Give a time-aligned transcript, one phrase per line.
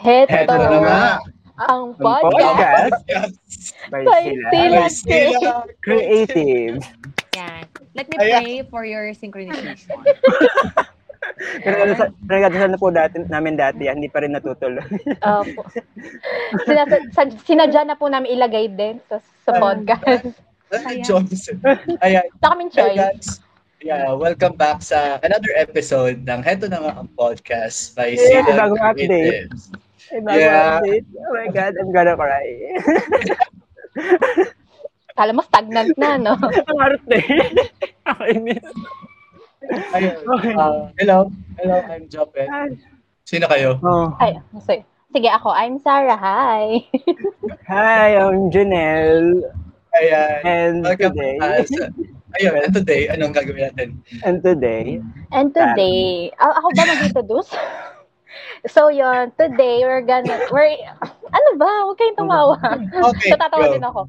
[0.00, 1.04] Heto, Heto na nga.
[1.68, 3.04] ang podcast
[3.92, 4.00] by
[4.88, 5.68] sila.
[5.84, 6.80] Creative.
[7.36, 7.64] Yan.
[7.92, 8.40] Let me Ayan.
[8.40, 10.00] pray for your synchronization.
[11.60, 14.80] Pero ano sa nagdadasal na po dati, namin dati, yan, hindi pa rin natutuloy.
[15.20, 15.68] Opo.
[16.64, 20.32] Sina, sa, sinadya na po namin ilagay din sa, sa podcast.
[20.72, 21.04] Ayan.
[21.04, 21.60] Johnson.
[22.00, 22.24] Ayan.
[22.40, 22.96] Kaming choice.
[22.96, 23.28] guys.
[23.80, 28.68] Yeah, welcome back sa another episode ng Heto na nga ang podcast by Yeah, Sila
[28.68, 29.08] bagong update.
[29.48, 29.89] Creatives.
[30.12, 30.80] Yeah.
[30.82, 31.06] update.
[31.14, 32.46] Oh my God, I'm gonna cry.
[35.18, 36.34] Kala mo stagnant na, no?
[36.38, 37.18] Ang arte.
[38.06, 38.64] Nakainis.
[39.92, 40.16] Ayun.
[40.38, 40.54] Okay.
[40.56, 41.18] Uh, hello.
[41.60, 42.48] Hello, I'm Jopet.
[43.22, 43.76] Sino kayo?
[43.84, 44.10] Oh.
[44.18, 44.82] Ay, sige.
[45.10, 45.50] Sige, ako.
[45.50, 46.16] I'm Sarah.
[46.16, 46.86] Hi.
[47.66, 49.42] Hi, I'm Janelle.
[49.92, 50.38] Ayan.
[50.46, 51.34] And Welcome today,
[51.66, 51.90] sa-
[52.38, 53.88] Ayun, and today, anong gagawin natin?
[54.22, 55.02] and today,
[55.34, 57.50] And today, a- ako ba mag-introduce?
[58.66, 60.76] so, yon today, we're gonna, we're,
[61.30, 61.70] ano ba?
[61.86, 62.56] Huwag kayong tumawa.
[63.14, 63.74] Okay, so, tatawa go.
[63.74, 64.00] din ako.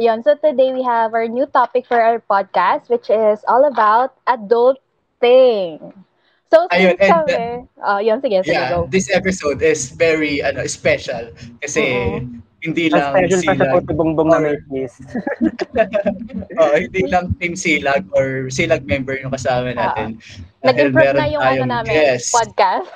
[0.00, 4.16] Yon, so today we have our new topic for our podcast, which is all about
[4.24, 5.92] adulting.
[6.50, 7.38] So, Ayun, and kami,
[7.84, 8.88] oh, yun, sige, sige, Yeah, go.
[8.90, 11.30] this episode is very ano special
[11.62, 12.18] kasi
[12.60, 14.98] hindi mas lang special pa sa silag, bongbong na may kiss.
[16.60, 20.18] oh, hindi lang team silag or silag member yung kasama natin.
[20.60, 22.34] Dahil Nag-improve na yung ano namin, guest.
[22.34, 22.90] podcast.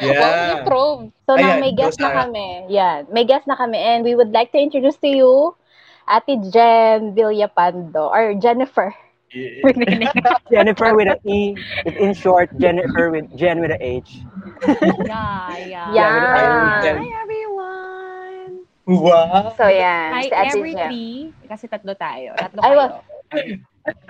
[0.00, 0.20] Yeah.
[0.20, 1.12] Well, improve.
[1.26, 2.66] So, Ayan, now may guest na kami.
[2.70, 5.54] Yan, may guest na kami and we would like to introduce to you
[6.08, 8.94] Ate Jen Villapando or Jennifer.
[10.50, 14.22] Jennifer with an E, in short, Jennifer with Jen with a H.
[15.06, 15.94] Yeah, yeah.
[15.94, 16.80] Yeah.
[16.82, 16.96] Jen.
[16.98, 18.64] Hi, everyone.
[18.86, 19.54] Wow.
[19.56, 20.12] So, yan.
[20.12, 20.88] Hi, si Ate every Jen.
[20.88, 21.32] three.
[21.48, 22.34] Kasi tatlo tayo.
[22.38, 22.76] Tatlo Ay, kayo.
[22.76, 22.92] wa-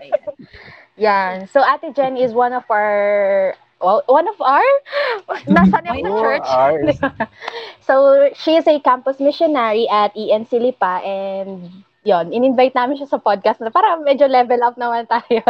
[0.01, 0.23] Ayan.
[0.97, 1.47] Yan.
[1.49, 4.67] So, Ate Jen is one of our well, one of our
[5.49, 6.49] nasa na Why sa church.
[6.49, 6.97] Ours.
[7.87, 7.95] so,
[8.35, 11.71] she is a campus missionary at ENC Lipa and
[12.03, 15.43] yon, in-invite namin siya sa podcast na para medyo level up naman tayo.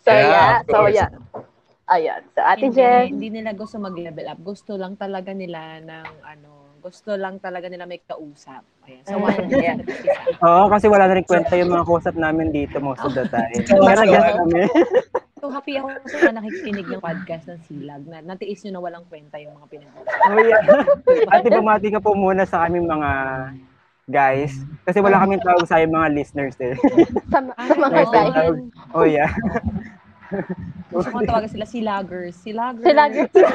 [0.00, 0.56] so, Yeah, yeah.
[0.68, 1.10] So, yeah.
[1.88, 2.20] Ayan.
[2.36, 3.04] So, Ate hindi, Jen.
[3.16, 4.36] hindi nila gusto mag-level up.
[4.44, 8.60] Gusto lang talaga nila ng ano, gusto lang talaga nila may kausap.
[8.84, 9.02] Ayan.
[9.08, 9.56] So, one Mm.
[9.56, 9.80] yeah.
[10.44, 13.56] Oo, kasi wala na rin kwenta yung mga kausap namin dito most of the time.
[13.64, 14.62] So, Pero so, guest kami.
[15.48, 19.08] So, happy ako sa mga nakikinig ng podcast ng Silag na natiis nyo na walang
[19.08, 19.96] kwenta yung mga pinag
[20.28, 20.60] Oh, yeah.
[21.32, 23.10] Ate, bumati ka po muna sa aming mga
[24.12, 24.60] guys.
[24.84, 26.76] Kasi wala kaming tawag sa mga listeners eh.
[27.32, 28.60] Sa, sa mga guys.
[28.92, 29.32] Oh, yeah.
[30.92, 32.36] Gusto ko tawagan sila Silagers.
[32.44, 32.84] Silagers.
[33.32, 33.48] Sila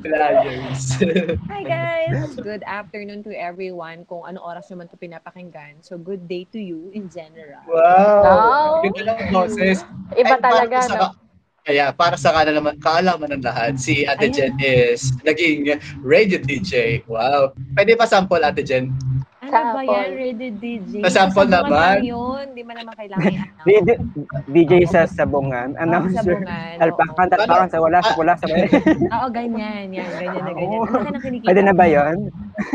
[0.00, 0.82] Flyers.
[1.52, 2.32] Hi guys!
[2.40, 5.84] Good afternoon to everyone kung ano oras nyo man ito pinapakinggan.
[5.84, 7.60] So, good day to you in general.
[7.68, 8.80] wow.
[8.88, 9.84] Ganda boses.
[10.16, 11.25] Iba talaga, sa- no?
[11.66, 14.34] Kaya para sa kaalaman, kaalaman ng lahat, si Ate Ayan.
[14.38, 15.66] Jen is naging
[15.98, 17.02] radio DJ.
[17.10, 17.50] Wow.
[17.74, 18.94] Pwede pa sample Ate Jen?
[19.46, 19.86] Ano ba Sample.
[19.86, 20.08] yan?
[20.12, 20.92] Ready DJ?
[21.00, 21.94] Pa-sample Sabungan naman.
[21.94, 22.44] lang yun.
[22.52, 23.32] Di man naman kailangan.
[24.54, 25.68] DJ, sa sabungan.
[25.76, 26.42] Announcer.
[26.42, 27.32] Sabungan, Alpakan, oo.
[27.32, 28.66] tatpakan sa wala, sa wala, sa wala.
[29.16, 29.86] Oo, ganyan.
[29.88, 30.80] Yan, ganyan na ganyan.
[30.82, 31.28] Ano ka?
[31.46, 32.16] Pwede na ba yun?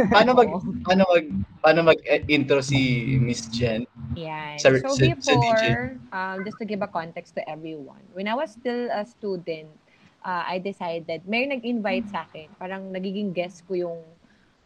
[0.08, 0.50] Paano mag
[0.82, 1.26] paano mag
[1.60, 2.80] paano mag-intro si
[3.18, 3.84] Miss Jen?
[4.16, 4.56] Yan.
[4.56, 5.62] Sa- so sa- sa DJ.
[5.68, 9.68] before, um, just to give a context to everyone, when I was still a student,
[10.22, 14.00] uh, I decided, may nag-invite sa akin, parang nagiging guest ko yung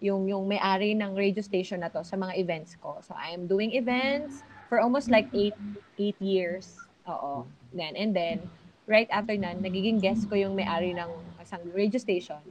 [0.06, 3.02] yung yung may-ari ng radio station na to sa mga events ko.
[3.02, 5.58] So I am doing events for almost like eight
[5.98, 6.78] eight years.
[7.10, 7.50] Oo.
[7.74, 8.46] Then and then
[8.86, 11.10] right after nan, nagiging guest ko yung may-ari ng
[11.42, 12.42] isang radio station.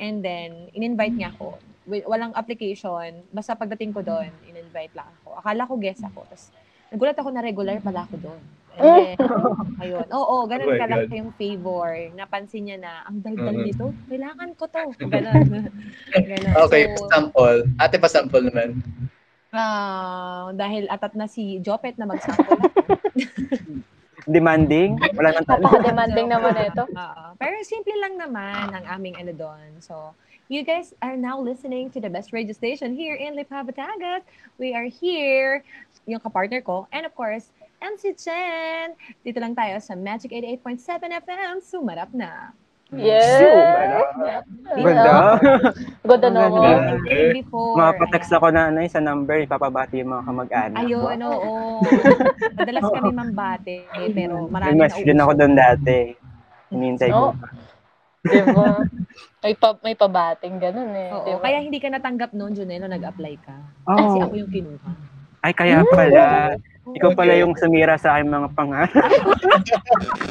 [0.00, 1.60] And then in-invite niya ako.
[1.84, 5.36] Walang application, basta pagdating ko doon, in-invite lang ako.
[5.36, 6.24] Akala ko guest ako.
[6.24, 6.48] Tapos
[6.88, 8.40] nagulat ako na regular pala ako doon.
[8.74, 9.16] And then,
[9.82, 10.06] ayun.
[10.10, 11.20] Oo, ganun Oh kalaki God.
[11.20, 11.88] yung favor.
[12.12, 13.64] Napansin niya na, ang daldal Mhm.
[13.64, 14.84] nito, kailangan ko to.
[15.14, 15.70] Ganun.
[16.12, 16.54] ganun.
[16.64, 17.58] Okay, So, sample.
[17.76, 18.82] Ate pa sample naman.
[19.50, 22.58] ah, dahil atat na si Jopet na mag-sample.
[24.26, 24.96] Demanding?
[25.14, 25.62] Wala nang tanong.
[25.62, 26.84] Napaka-demanding naman ito.
[26.88, 27.24] Oo.
[27.36, 29.78] Pero simple lang naman ang aming ano doon.
[29.78, 30.16] So,
[30.48, 34.26] you guys are now listening to the best radio station here in Lipa, Batangas.
[34.56, 35.62] We are here,
[36.04, 37.53] yung kapartner ko, and of course,
[37.84, 38.96] MC Chen.
[39.20, 40.80] Dito lang tayo sa Magic 88.7
[41.20, 41.54] FM.
[41.60, 42.56] Sumarap na.
[42.94, 43.98] Yeah.
[44.70, 45.40] Ganda.
[46.04, 46.42] Ganda.
[47.02, 47.74] Day before.
[47.74, 50.78] Mapatext ako na ano, sa number, ipapabati yung mga kamag-anak.
[50.78, 51.82] Ayun, oo.
[52.54, 56.14] Madalas kami mambate, eh, pero marami message din ako doon dati.
[56.70, 57.34] Hinihintay Oh.
[57.34, 57.36] ko.
[57.36, 57.48] pa.
[58.24, 58.68] Diba?
[59.44, 61.12] May, pa, may pabating ganun eh.
[61.12, 61.44] Oo, diba?
[61.44, 63.56] kaya hindi ka natanggap noon, Junelo, nag-apply ka.
[63.84, 64.90] Kasi Oh, ako yung kinuha.
[65.44, 66.56] Ay kaya pala.
[66.84, 68.92] Ikaw pala yung sumira sa aking mga pangarap.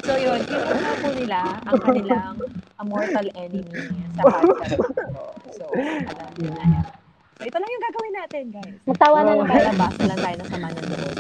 [0.04, 2.36] So yun, kinuha po nila ang kanilang
[2.76, 3.82] a mortal enemy
[4.14, 4.78] sa podcast.
[5.50, 6.86] So, alam niyo na yan.
[7.34, 8.76] So, ito lang yung gagawin natin, guys.
[8.84, 9.38] Natawa na Oh.
[9.42, 9.56] naman.
[9.56, 11.18] Lalabasan lang tayo ng sama ng loob.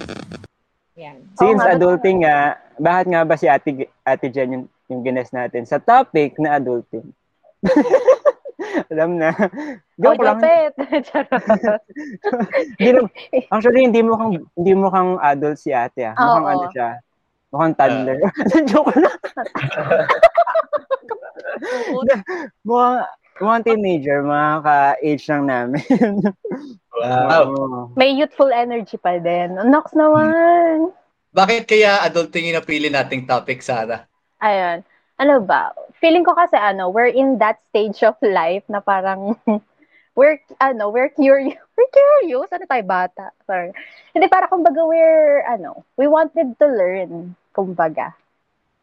[0.94, 1.18] Yan.
[1.34, 2.38] Since adulting nga,
[2.76, 3.72] bakit nga ba si Ate,
[4.04, 7.08] Ate Jen yung, yung gines natin sa topic na adulting?
[8.92, 9.30] Alam na.
[9.34, 10.40] Oh, Joke lang.
[10.42, 10.74] Jopet.
[11.08, 11.82] Charot.
[12.80, 13.12] Hindi na-
[13.54, 16.16] actually, hindi mo kang hindi mo kang adult si ate ah.
[16.18, 16.52] Mukhang Oo.
[16.54, 16.90] ano siya.
[17.54, 18.20] Mukhang toddler.
[18.70, 19.18] Joke lang.
[22.66, 23.00] Mukhang,
[23.38, 25.86] mukhang teenager, mga ka-age lang namin.
[26.94, 27.42] Wow.
[27.46, 27.80] Oo.
[27.98, 29.58] May youthful energy pa din.
[29.70, 30.94] Nox naman.
[31.34, 34.06] Bakit kaya adulting yung napili nating topic, Sarah?
[34.38, 34.86] Ayun.
[35.24, 35.72] Ano ba?
[36.04, 39.40] Feeling ko kasi ano, we're in that stage of life na parang
[40.20, 41.56] we're ano, we're curious.
[41.80, 42.54] We're curious.
[42.54, 43.26] Ano tayo bata?
[43.50, 43.74] Sorry.
[44.14, 48.14] Hindi para kumbaga we're ano, we wanted to learn, kumbaga.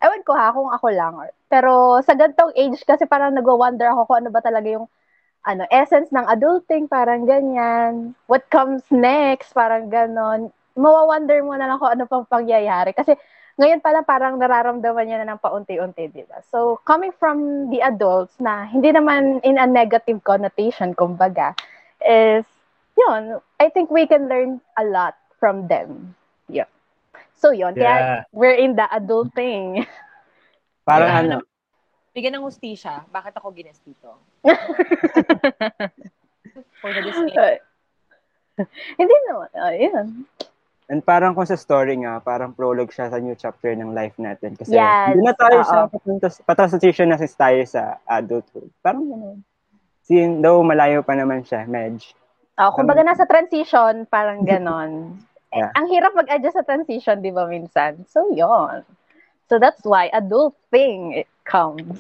[0.02, 1.14] Ewan ko ha, kung ako lang.
[1.52, 4.88] Pero sa gantong age kasi parang nagwa-wonder ako kung ano ba talaga yung
[5.46, 8.16] ano, essence ng adulting, parang ganyan.
[8.26, 10.50] What comes next, parang ganon.
[10.78, 12.92] Mawa-wonder mo na lang kung ano pang pangyayari.
[12.96, 13.14] Kasi
[13.60, 16.40] ngayon pala parang nararamdaman niya na ng paunti-unti, di ba?
[16.48, 21.52] So, coming from the adults na hindi naman in a negative connotation, kumbaga,
[22.00, 22.48] is,
[22.96, 26.16] yun, I think we can learn a lot from them.
[26.48, 26.72] Yeah.
[27.36, 27.76] So, yun.
[27.76, 28.20] Kaya, Yeah.
[28.32, 29.84] we're in the adulting.
[30.88, 31.20] Parang Yeah.
[31.20, 31.36] ano,
[32.10, 34.18] Bigyan ng hustisya, bakit ako gines dito?
[36.82, 37.62] For the display.
[38.98, 39.48] hindi naman.
[39.54, 40.06] Uh, yun.
[40.90, 44.58] And parang kung sa story nga, parang prologue siya sa new chapter ng life natin.
[44.58, 45.70] Kasi Yes, na tayo oo.
[45.70, 48.66] sa papunta, patransition na tayo sa adulthood.
[48.82, 49.38] Parang gano'n.
[50.02, 52.10] Sin, though malayo pa naman siya, medj.
[52.58, 54.90] Oh, kumbaga nasa transition, parang ganon.
[55.50, 55.74] Yeah.
[55.74, 58.06] Ang hirap mag-adjust sa transition, di ba, minsan?
[58.06, 58.86] So, yon.
[59.50, 61.98] So, that's why adulting it comes.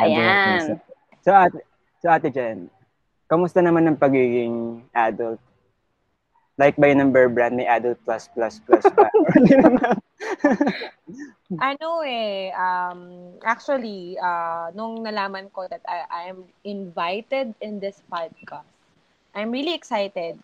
[0.00, 0.80] Ayan.
[1.20, 1.60] So, ate,
[2.00, 2.72] so ate Jen,
[3.28, 5.36] kamusta naman ang pagiging adult?
[6.58, 9.06] Like by number brand, may adult plus plus plus pa.
[11.48, 18.04] Ano eh, um, actually, uh, nung nalaman ko that I, I am invited in this
[18.04, 18.68] podcast,
[19.32, 20.36] I'm really excited.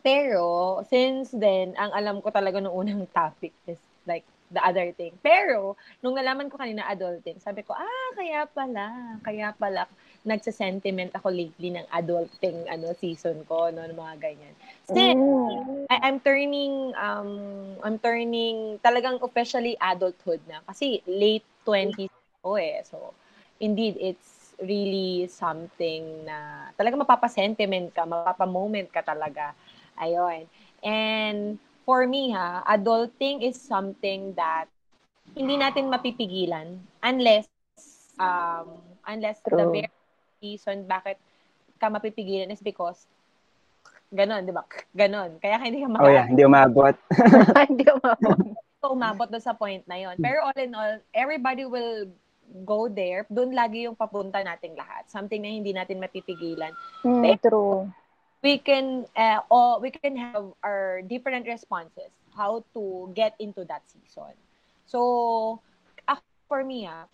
[0.00, 3.76] Pero, since then, ang alam ko talaga nung unang topic is
[4.08, 5.12] like the other thing.
[5.20, 9.84] Pero, nung nalaman ko kanina adulting, sabi ko, ah, kaya pala, kaya pala,
[10.28, 14.54] nagsa-sentiment ako lately ng adulting ano season ko, no, ng mga ganyan.
[14.84, 15.88] Since, Mm.
[15.88, 17.32] I, I'm turning um
[17.80, 22.12] I'm turning talagang officially adulthood na kasi late 20s
[22.44, 22.84] ko eh.
[22.84, 23.16] So
[23.60, 29.56] indeed it's really something na talaga mapapa-sentiment ka, mapapa-moment ka talaga.
[29.98, 30.44] Ayun.
[30.84, 31.58] And
[31.88, 34.68] for me ha, adulting is something that
[35.34, 37.48] hindi natin mapipigilan unless
[38.20, 38.68] um
[39.06, 39.70] unless the True.
[39.70, 39.88] very
[40.38, 41.18] reason bakit
[41.78, 43.06] ka mapipigilan is because
[44.08, 44.64] ganon, di ba?
[44.90, 45.36] Ganon.
[45.38, 46.96] Kaya hindi ka maka- Oh yeah, hindi umabot.
[47.68, 48.16] Hindi ma-
[48.80, 50.16] so, umabot doon sa point na yon.
[50.16, 52.08] Pero all in all, everybody will
[52.64, 53.28] go there.
[53.28, 55.04] Doon lagi yung papunta nating lahat.
[55.12, 56.72] Something na hindi natin mapipigilan.
[57.04, 57.84] Mm, true.
[58.40, 63.82] We can uh, all, we can have our different responses how to get into that
[63.90, 64.32] season.
[64.86, 65.58] So,
[66.06, 67.04] ako, for me, ah,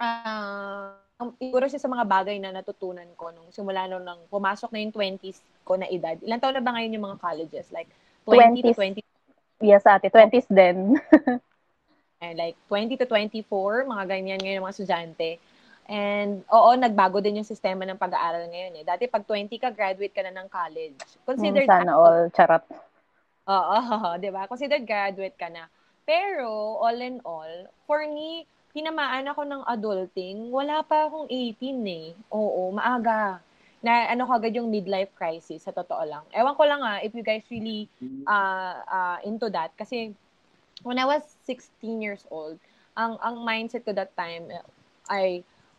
[0.00, 4.70] ah, um, siguro siya sa mga bagay na natutunan ko nung simula nung nang pumasok
[4.74, 6.18] na yung 20s ko na edad.
[6.22, 7.70] Ilan taon na ba ngayon yung mga colleges?
[7.70, 7.90] Like
[8.26, 9.02] 20 to 20s.
[9.04, 10.10] 20 Yes, ate.
[10.10, 10.98] 20s din.
[12.20, 15.30] And like 20 to 24, mga ganyan ngayon yung mga estudyante.
[15.84, 18.84] And oo, nagbago din yung sistema ng pag-aaral ngayon eh.
[18.84, 21.00] Dati pag 20 ka, graduate ka na ng college.
[21.24, 22.28] Considered Sana all.
[22.32, 22.64] Charot.
[23.46, 23.76] Oo,
[24.20, 24.48] 'di ba?
[24.48, 25.68] Considered graduate ka na.
[26.04, 28.44] Pero all in all, for me,
[28.74, 32.06] tinamaan ako ng adulting, wala pa akong 18 eh.
[32.34, 33.38] Oo, maaga.
[33.78, 36.24] Na ano kagad yung midlife crisis sa totoo lang.
[36.34, 37.86] Ewan ko lang ah if you guys really
[38.26, 40.10] uh, uh, into that kasi
[40.82, 42.58] when I was 16 years old,
[42.98, 44.64] ang ang mindset ko that time eh,
[45.06, 45.28] ay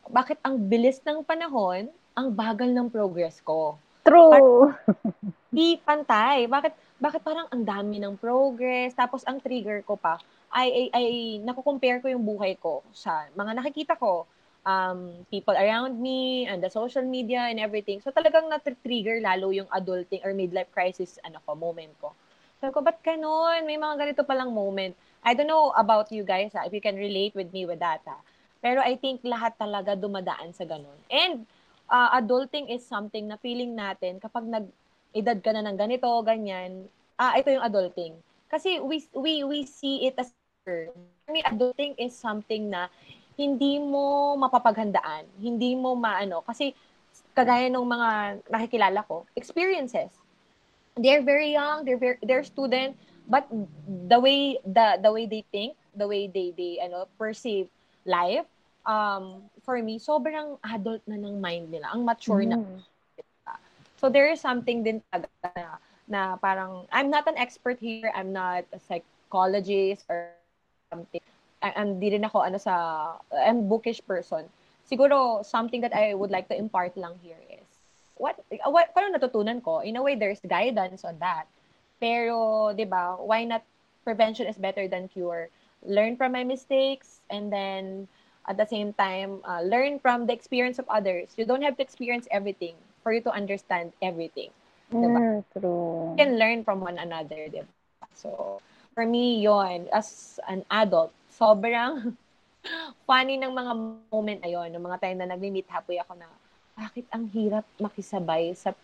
[0.08, 3.76] bakit ang bilis ng panahon, ang bagal ng progress ko
[4.06, 4.70] True.
[5.56, 6.46] di pantay.
[6.46, 10.22] Bakit bakit parang ang dami ng progress tapos ang trigger ko pa
[10.52, 11.08] ay ay, ay
[11.42, 14.28] nako-compare ko yung buhay ko sa mga nakikita ko
[14.66, 18.02] um people around me and the social media and everything.
[18.02, 22.12] So talagang na-trigger lalo yung adulting or midlife crisis ano ko moment ko.
[22.58, 23.68] Sabi ko, ba't ganun?
[23.68, 24.98] May mga ganito palang moment.
[25.22, 28.02] I don't know about you guys, ha, if you can relate with me with that.
[28.10, 28.18] Ha.
[28.64, 30.98] Pero I think lahat talaga dumadaan sa ganun.
[31.12, 31.46] And
[31.86, 37.36] uh, adulting is something na feeling natin kapag nag-edad ka na ng ganito, ganyan, ah,
[37.38, 38.18] ito yung adulting.
[38.50, 40.32] Kasi we we we see it as
[40.66, 40.90] for
[41.30, 42.90] me, adulting is something na
[43.36, 46.74] hindi mo mapapaghandaan, hindi mo maano kasi
[47.36, 48.10] kagaya ng mga
[48.48, 50.10] nakikilala ko, experiences.
[50.96, 52.96] They're very young, they're very, they're student,
[53.28, 53.44] but
[54.08, 57.68] the way the the way they think, the way they they ano perceive
[58.08, 58.48] life,
[58.88, 62.62] um for me sobrang adult na ng mind nila, ang mature na.
[62.62, 62.80] Mm.
[64.00, 68.32] So there is something din talaga na, na parang I'm not an expert here, I'm
[68.32, 70.30] not a psychologist or
[70.90, 71.22] something.
[71.62, 72.74] I'm di rin ako ano sa
[73.34, 74.50] I'm bookish person.
[74.86, 77.66] Siguro something that I would like to impart lang here is
[78.16, 78.38] what
[78.70, 79.82] what paano natutunan ko?
[79.82, 81.48] In a way there's guidance on that.
[82.00, 83.64] Pero 'di ba, why not
[84.06, 85.50] prevention is better than cure.
[85.82, 88.08] Learn from my mistakes and then
[88.48, 91.34] at the same time uh, learn from the experience of others.
[91.38, 94.54] You don't have to experience everything for you to understand everything.
[94.90, 95.20] Diba?
[95.20, 96.14] Mm, true.
[96.14, 97.72] You can learn from one another, di ba?
[98.16, 98.60] So,
[98.94, 102.16] for me, yon as an adult, sobrang
[103.08, 103.74] funny ng mga
[104.10, 106.28] moment na yon, ng mga time na nag-meet halfway ako na,
[106.76, 108.76] bakit ang hirap makisabay sa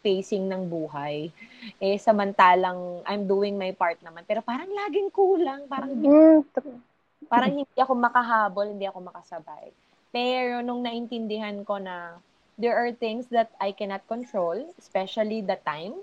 [0.00, 1.28] pacing ng buhay?
[1.76, 4.24] Eh, samantalang I'm doing my part naman.
[4.24, 5.68] Pero parang laging kulang.
[5.68, 6.40] Parang, Mm,
[7.28, 9.72] parang hindi ako makahabol, hindi ako makasabay.
[10.10, 12.16] Pero nung naintindihan ko na
[12.60, 15.96] there are things that I cannot control, especially the time,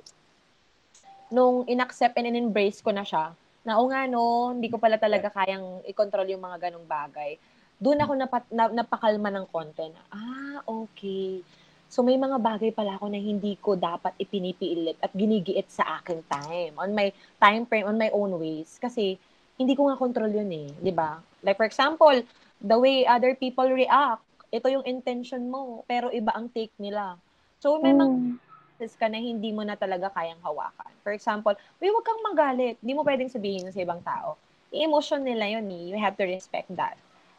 [1.30, 5.30] nung inaccept and in-embrace ko na siya, na o nga no, hindi ko pala talaga
[5.30, 7.38] kayang i-control yung mga ganong bagay.
[7.78, 11.46] Doon ako napat, na, napakalma ng konti na, ah, okay.
[11.88, 16.26] So may mga bagay pala ako na hindi ko dapat ipinipilit at ginigiit sa aking
[16.26, 18.82] time, on my time frame, on my own ways.
[18.82, 19.16] Kasi
[19.56, 21.22] hindi ko nga control yun eh, di ba?
[21.46, 22.18] Like for example,
[22.60, 27.20] the way other people react, ito yung intention mo, pero iba ang take nila.
[27.60, 28.38] So may mga Mm.
[28.78, 30.92] process ka na hindi mo na talaga kayang hawakan.
[31.04, 32.78] For example, uy, huwag kang magalit.
[32.80, 34.38] Hindi mo pwedeng sabihin sa ibang tao.
[34.70, 35.84] I-emotion nila yun eh.
[35.92, 36.96] You have to respect that.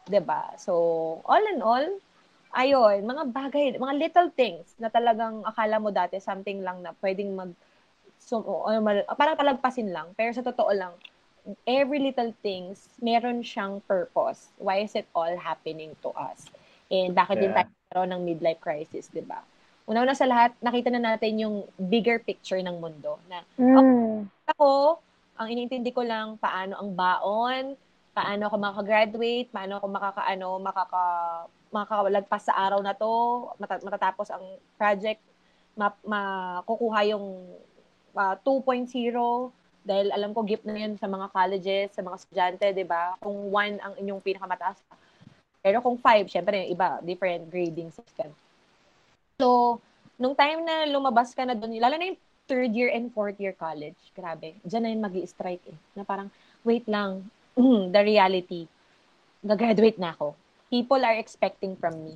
[0.09, 0.73] ba So,
[1.23, 1.85] all in all,
[2.53, 7.31] ayun, mga bagay, mga little things na talagang akala mo dati something lang na pwedeng
[7.37, 7.53] mag
[8.19, 8.83] so, ano,
[9.15, 10.11] parang palagpasin lang.
[10.17, 10.93] Pero sa totoo lang,
[11.63, 14.51] every little things, meron siyang purpose.
[14.59, 16.49] Why is it all happening to us?
[16.89, 17.63] And bakit din Yeah.
[17.63, 19.41] tayo nagkaroon ng midlife crisis, di ba?
[19.85, 23.17] Una-una sa lahat, nakita na natin yung bigger picture ng mundo.
[23.29, 24.25] Na Mm.
[24.49, 24.97] ako,
[25.33, 27.77] ang inintindi ko lang paano ang baon,
[28.13, 31.03] paano ako makaka-graduate, paano ako makakaano, makaka
[31.69, 33.13] makakalagpas sa araw na to,
[33.61, 34.41] mata- matatapos ang
[34.73, 35.21] project,
[35.77, 37.45] ma- makukuha yung
[38.17, 38.89] ah, 2.0
[39.85, 43.15] dahil alam ko gift na yun sa mga colleges, sa mga estudyante, 'di ba?
[43.21, 44.81] Kung 1 ang inyong pinakamataas.
[45.59, 48.31] Pero kung 5, syempre yung iba, different grading system.
[49.39, 49.79] So,
[50.15, 53.53] nung time na lumabas ka na doon, lalo na yung third year and fourth year
[53.53, 55.77] college, grabe, dyan na yun mag strike eh.
[55.93, 56.31] Na parang,
[56.63, 57.27] wait lang,
[57.93, 58.65] the reality,
[59.43, 60.35] gagraduate na ako.
[60.71, 62.13] People are expecting from me.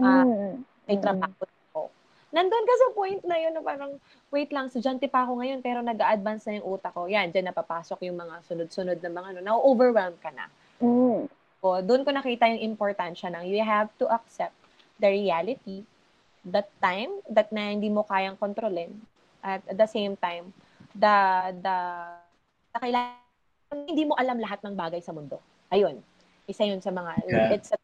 [0.00, 0.64] Ah, Mm.
[0.84, 1.32] May trabaho
[1.72, 1.88] ako.
[2.34, 3.96] Nandun ka sa point na yun na parang,
[4.28, 7.08] wait lang, estudyante pa ako ngayon, pero nag-advance na yung utak ko.
[7.08, 10.50] Yan, dyan napapasok yung mga sunod-sunod na mga ano, na-overwhelm ka na.
[10.82, 11.24] Mm.
[11.64, 14.52] O, doon ko nakita yung importansya ng you have to accept
[15.00, 15.80] the reality,
[16.44, 18.92] that time, that na hindi mo kayang kontrolin.
[19.40, 20.52] At at the same time,
[20.92, 21.16] the,
[21.64, 21.76] the,
[22.68, 23.16] na kailangan,
[23.88, 25.40] hindi mo alam lahat ng bagay sa mundo.
[25.72, 26.04] Ayun.
[26.44, 27.56] Isa yun sa mga, Yeah.
[27.56, 27.80] it's a,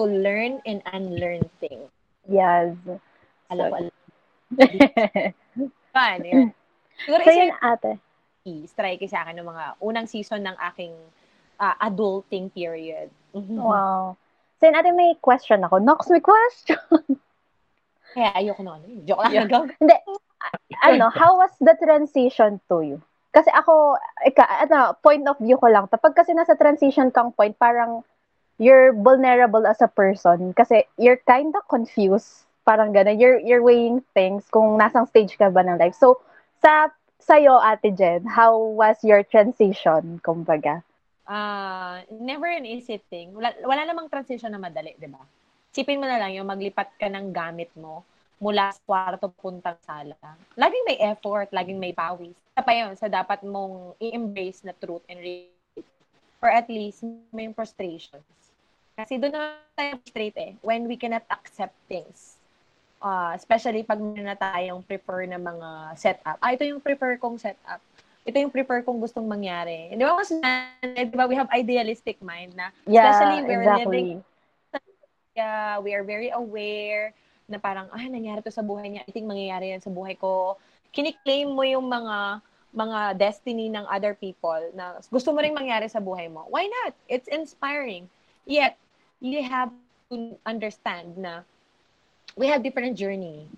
[0.00, 1.92] to learn and unlearn things.
[2.24, 2.72] Yes.
[3.52, 3.92] Alam, So- alam.
[5.92, 6.48] Fun, yun.
[7.04, 7.92] Siguro so isa yun ate.
[8.48, 10.96] yung strike sa akin ng mga unang season ng aking
[11.58, 13.10] ah, adulting period.
[13.34, 13.58] Mhm.
[13.58, 14.16] Wow.
[14.58, 15.78] So ate, may question ako.
[15.78, 16.78] Nox, may question.
[18.14, 18.86] Kaya ayoko na ano.
[19.06, 19.32] Joke lang.
[19.34, 19.46] Yeah.
[20.70, 20.94] Ikaw.
[20.94, 22.98] ano, how was the transition to you?
[23.34, 25.90] Kasi ako, ika, ano, point of view ko lang.
[25.90, 28.06] Kapag kasi nasa transition kang point, parang
[28.56, 30.54] you're vulnerable as a person.
[30.54, 32.46] Kasi you're kind of confused.
[32.64, 33.18] Parang gano'n.
[33.18, 35.96] You're, you're weighing things kung nasang stage ka ba ng life.
[35.96, 36.20] So,
[36.62, 40.80] sa sa'yo, Ate Jen, how was your transition, kumbaga?
[41.28, 43.36] Ah, never an easy thing.
[43.36, 45.20] Wala, wala namang transition na madali, di ba?
[45.76, 48.00] Sipin mo na lang yung maglipat ka ng gamit mo
[48.40, 50.16] mula sa kwarto puntang sala.
[50.56, 52.32] Laging may effort, laging may pawis.
[52.32, 55.84] Isa pa yun sa dapat mong i-embrace na truth and reality.
[56.40, 58.24] Or at least, may frustrations.
[58.96, 62.40] Kasi doon na tayo straight eh, when we cannot accept things.
[63.04, 66.40] Ah, especially pag meron na tayong prefer na mga setup.
[66.40, 67.84] Ah, ito yung prefer kong setup
[68.28, 69.88] ito yung prefer kong gustong mangyari.
[69.96, 70.36] Di ba kasi,
[70.84, 74.20] di ba, we have idealistic mind na Yeah, Especially we're exactly.
[74.20, 74.24] living-
[75.38, 77.14] uh, we are very aware
[77.48, 79.02] na parang, ah, nangyari to sa buhay niya.
[79.06, 80.60] I think mangyayari yan sa buhay ko.
[80.92, 86.04] Kiniklaim mo yung mga mga destiny ng other people na gusto mo ring mangyari sa
[86.04, 86.44] buhay mo.
[86.52, 86.92] Why not?
[87.08, 88.12] It's inspiring.
[88.44, 88.76] Yet,
[89.24, 89.72] you have
[90.12, 91.48] to understand na
[92.36, 93.48] we have different journey.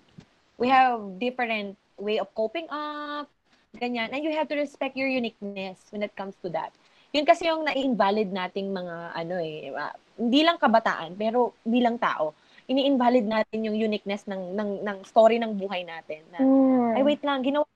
[0.55, 3.27] We have different way of coping up,
[3.75, 4.11] ganyan.
[4.11, 6.75] And you have to respect your uniqueness when it comes to that.
[7.11, 12.31] Yun kasi yung na-invalid nating mga ano eh, uh, hindi lang kabataan, pero bilang tao,
[12.71, 16.23] ini-invalid natin yung uniqueness ng ng ng story ng buhay natin.
[16.31, 16.95] Na, Mm.
[16.95, 17.67] ay wait lang, ginawa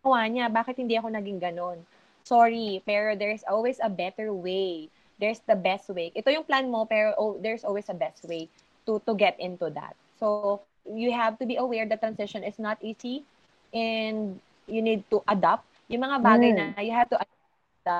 [0.00, 1.84] ginawa niya, bakit hindi ako naging ganon?
[2.24, 4.88] Sorry, pero there's always a better way.
[5.20, 6.08] There's the best way.
[6.16, 8.48] Ito yung plan mo, pero oh, there's always a best way
[8.88, 9.92] to to get into that.
[10.16, 13.28] So, you have to be aware that transition is not easy
[13.76, 14.40] and
[14.70, 16.58] you need to adapt yung mga bagay Mm.
[16.74, 17.42] na you have to adapt
[17.82, 17.98] the,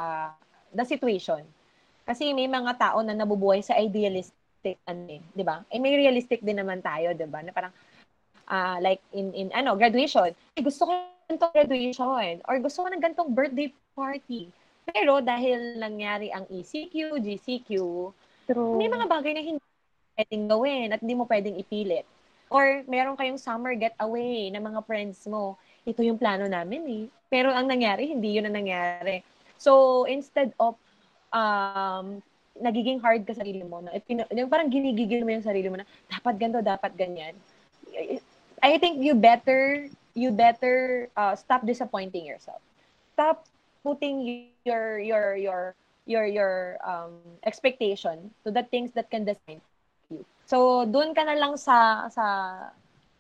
[0.73, 1.43] the situation.
[2.07, 5.67] Kasi may mga tao na nabubuhay sa idealistic ano eh, 'di ba?
[5.69, 7.43] Eh may realistic din naman tayo, 'di ba?
[7.43, 7.75] Na parang
[8.47, 10.31] ah like in in ano, graduation.
[10.55, 10.91] Eh, gusto ko
[11.31, 14.51] ganitong graduation or gusto ko ng ganitong birthday party.
[14.91, 17.71] Pero dahil nangyari ang ECQ, GCQ,
[18.51, 18.75] True.
[18.75, 19.63] may mga bagay na hindi
[20.19, 22.07] pwedeng gawin at hindi mo pwedeng ipilit.
[22.51, 25.55] Or meron kayong summer getaway ng mga friends mo.
[25.87, 27.05] Ito yung plano namin eh.
[27.31, 29.23] Pero ang nangyari, hindi yun ang nangyari.
[29.61, 30.77] So, instead of
[31.33, 32.21] um,
[32.59, 35.81] nagiging hard ka sa sarili mo, na, pina- yung parang ginigigil mo yung sarili mo
[35.81, 37.35] na, dapat ganito, dapat ganyan.
[38.61, 42.61] I think you better, you better uh, stop disappointing yourself.
[43.17, 43.49] Stop
[43.85, 49.63] putting your, your, your, your, your um, expectation to the things that can disappoint
[50.11, 50.25] you.
[50.45, 52.25] So, doon ka na lang sa, sa,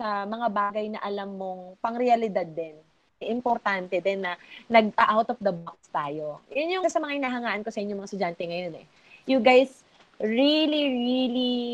[0.00, 2.72] sa mga bagay na alam mong pangrealidad din.
[3.20, 6.40] Importante din na nag-out of the box tayo.
[6.48, 8.86] Yun yung sa mga inahangaan ko sa inyo mga estudyante ngayon eh.
[9.28, 9.84] You guys
[10.16, 11.68] really, really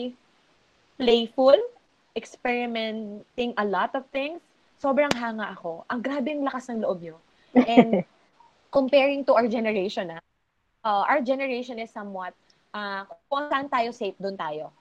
[0.98, 1.54] playful,
[2.18, 4.42] experimenting a lot of things.
[4.82, 5.86] Sobrang hanga ako.
[5.86, 7.22] Ang grabe yung lakas ng loob nyo.
[7.54, 8.02] And
[8.76, 10.22] comparing to our generation, ah,
[10.82, 12.34] uh, our generation is somewhat,
[12.74, 14.74] uh, kung saan tayo safe, doon tayo.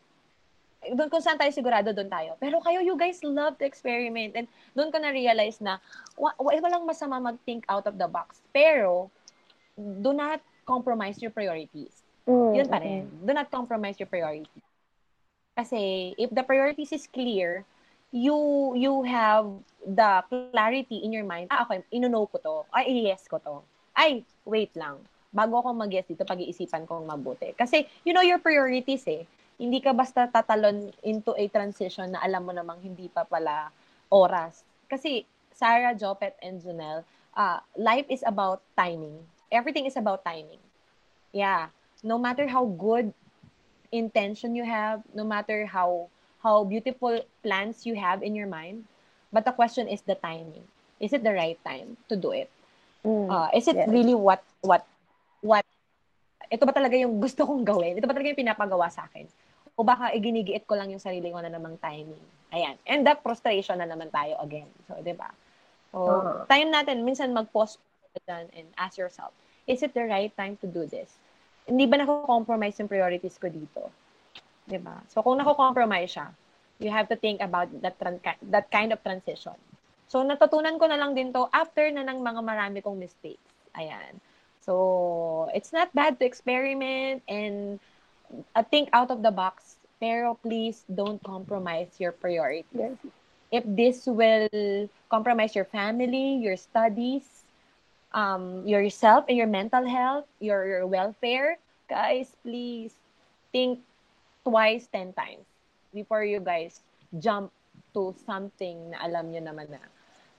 [0.93, 2.37] Doon kung saan tayo sigurado, doon tayo.
[2.37, 4.37] Pero kayo, you guys love to experiment.
[4.37, 4.45] And
[4.77, 5.81] doon ko na-realize na,
[6.13, 8.45] wa- wa- walang masama mag-think out of the box.
[8.53, 9.09] Pero,
[9.77, 12.05] do not compromise your priorities.
[12.25, 13.09] Mm, Yun pa rin.
[13.25, 14.65] Do not compromise your priorities.
[15.55, 17.63] Kasi, if the priorities is clear,
[18.11, 18.35] you
[18.75, 19.47] you have
[19.83, 22.55] the clarity in your mind, ah, okay, inuno ko to.
[22.71, 23.63] Ay, yes ko to.
[23.95, 24.99] Ay, wait lang.
[25.35, 27.51] Bago ako mag-yes dito, pag-iisipan kong mabuti.
[27.55, 29.27] Kasi, you know your priorities eh.
[29.55, 33.71] Hindi ka basta tatalon into a transition na alam mo namang hindi pa pala
[34.11, 34.67] oras.
[34.91, 35.23] Kasi,
[35.55, 39.23] Sarah, Jopet, and Junel, uh, life is about timing.
[39.47, 40.59] Everything is about timing.
[41.31, 41.71] Yeah.
[42.03, 43.15] No matter how good
[43.91, 46.11] intention you have, no matter how
[46.43, 48.85] how beautiful plans you have in your mind,
[49.31, 50.67] but the question is the timing.
[50.99, 52.51] Is it the right time to do it?
[53.07, 53.31] Mm.
[53.31, 53.87] Uh, is it Yes.
[53.89, 54.83] really what what
[55.41, 55.65] what
[56.51, 57.97] ito ba talaga yung gusto kong gawin?
[57.97, 59.25] Ito ba talaga yung pinapagawa sa akin?
[59.75, 62.23] O baka iginigiit ko lang yung sarili ko na namang timing.
[62.55, 62.79] Ayan.
[62.87, 64.71] And that frustration na naman tayo again.
[64.87, 65.27] So, di ba?
[65.91, 66.47] So, Oo.
[66.47, 67.79] time natin, minsan mag-pause
[68.23, 69.35] dyan and ask yourself,
[69.67, 71.19] is it the right time to do this?
[71.67, 73.91] Hindi ba nako-compromise yung priorities ko dito?
[74.65, 75.01] 'Di ba?
[75.11, 76.27] So, kung nako-compromise siya,
[76.81, 79.55] you have to think about that tran- that kind of transition.
[80.09, 83.41] So, natutunan ko na lang din to after na ng mga marami kong mistakes.
[83.77, 84.21] Ayan.
[84.61, 87.77] So, it's not bad to experiment and
[88.55, 89.77] uh, think out of the box.
[89.95, 92.67] Pero please don't compromise your priorities.
[92.75, 92.99] Yes.
[93.47, 97.23] If this will compromise your family, your studies,
[98.11, 101.57] um, yourself and your mental health, your, your welfare,
[101.87, 102.91] guys, please
[103.55, 103.79] think
[104.43, 105.47] twice, ten times
[105.93, 106.83] before you guys
[107.17, 107.51] jump
[107.95, 109.79] to something na alam nyo naman na,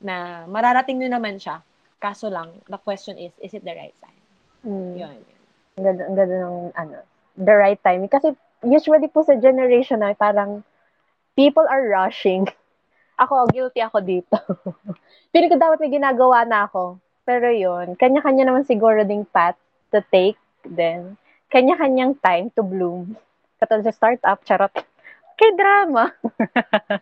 [0.05, 1.65] na mararating nyo naman siya.
[1.97, 4.21] Kaso lang, the question is, is it the right time?
[4.69, 5.01] Mm.
[5.01, 5.19] Yun.
[5.81, 6.97] Ang ganda, ang ganda ng, ano,
[7.37, 8.11] the right timing.
[8.11, 10.65] Kasi, usually po sa generation na parang,
[11.37, 12.49] people are rushing.
[13.23, 14.37] Ako, guilty ako dito.
[15.33, 17.01] Pili ko dapat may ginagawa na ako.
[17.25, 19.57] Pero yun, kanya-kanya naman siguro ding path
[19.89, 21.17] to take then
[21.49, 23.17] kanya-kanyang time to bloom.
[23.57, 24.73] Katulad sa startup, charot.
[25.39, 26.13] Kay drama.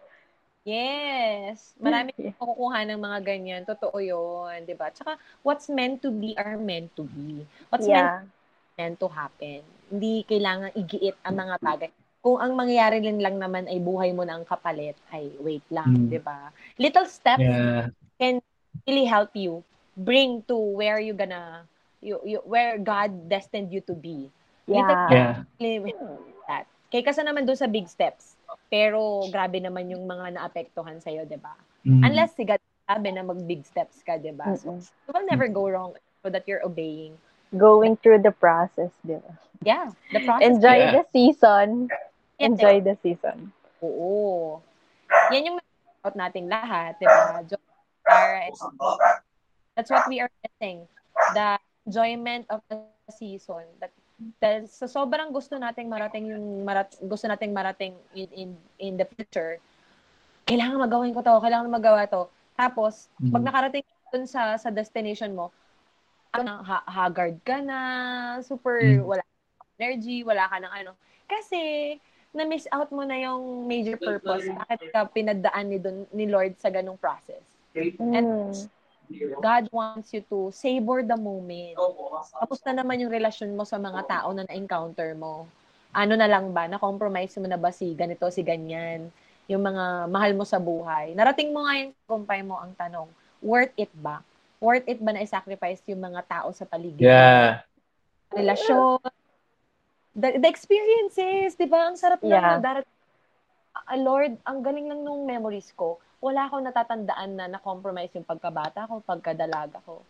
[0.64, 1.77] Yes.
[1.77, 2.33] Marami Yeah.
[2.40, 3.62] makukuha ng mga ganyan.
[3.68, 4.88] Totoo yun, di ba?
[4.88, 7.44] Tsaka, what's meant to be are meant to be.
[7.68, 8.25] What's Yeah.
[8.25, 8.33] meant
[8.74, 9.62] to happen.
[9.90, 11.90] Hindi kailangan igiit ang mga bagay.
[12.24, 15.92] Kung ang mangyayari din lang naman ay buhay mo na ang kapalit, ay wait lang,
[15.92, 16.08] Mm.
[16.10, 16.50] di ba?
[16.80, 17.92] Little steps Yeah.
[18.88, 19.62] really help you
[19.94, 21.62] bring to where you gonna,
[22.02, 24.26] you, you, where God destined you to be.
[24.66, 25.44] Yeah.
[25.60, 25.87] Yeah.
[26.48, 26.66] that.
[26.90, 28.34] Kaya kasi naman doon sa big steps.
[28.66, 31.54] Pero grabe naman yung mga naapektuhan sa'yo, di ba?
[31.87, 32.02] Mm.
[32.02, 32.58] Unless si God
[32.88, 34.56] sabi na mag-big steps ka, di ba?
[34.58, 37.14] So, you will never go wrong so that you're obeying
[37.52, 39.33] going through the process, di ba?
[39.64, 40.44] Yeah, the process.
[40.44, 40.92] Enjoy Yeah.
[41.00, 41.68] the season.
[42.40, 43.52] Yeah, Enjoy the season.
[43.80, 44.61] Oo.
[45.30, 45.59] Yan yung
[46.02, 47.40] out nating lahat, di ba?
[48.04, 48.52] Tara,
[49.74, 50.87] That's what we are missing.
[51.35, 53.64] The enjoyment of the season.
[53.80, 53.90] That,
[54.38, 59.07] that so sobrang gusto nating marating yung marat, gusto nating marating in, in in the
[59.09, 59.59] future.
[60.44, 62.28] Kailangan magawin ko to, kailangan magawa to.
[62.54, 63.48] Tapos, pag Mm.
[63.48, 65.50] nakarating dun sa sa destination mo,
[66.35, 67.79] ano, ha- haggard ka na,
[68.42, 69.07] super Mm.
[69.07, 69.23] wala
[69.79, 70.92] energy, wala ka ng ano.
[71.27, 71.59] Kasi
[72.35, 74.47] na-miss out mo na yung major purpose.
[74.47, 77.42] Bakit ka pinadaan ni, dun, ni Lord sa ganong process?
[77.75, 78.51] Mm.
[79.38, 81.79] God wants you to savor the moment.
[82.35, 85.47] Tapos na naman yung relasyon mo sa mga tao na na-encounter mo.
[85.94, 86.66] Ano na lang ba?
[86.66, 89.11] Na-compromise mo na ba si ganito, si ganyan?
[89.47, 91.14] Yung mga mahal mo sa buhay.
[91.14, 93.07] Narating mo nga yung kumpay mo ang tanong,
[93.38, 94.25] worth it ba?
[94.64, 97.05] Worth it ba na i-sacrifice yung mga tao sa paligid?
[97.05, 97.61] Yeah.
[98.33, 99.05] Relasyon.
[100.16, 101.92] The, the experiences, di ba?
[101.92, 102.57] Ang sarap Yeah.
[102.57, 102.88] na darat
[103.85, 105.98] Ah, Lord, ang galing lang nung memories ko.
[106.22, 110.00] Wala akong natatandaan na na-compromise yung pagkabata ko, pagkadalaga ko.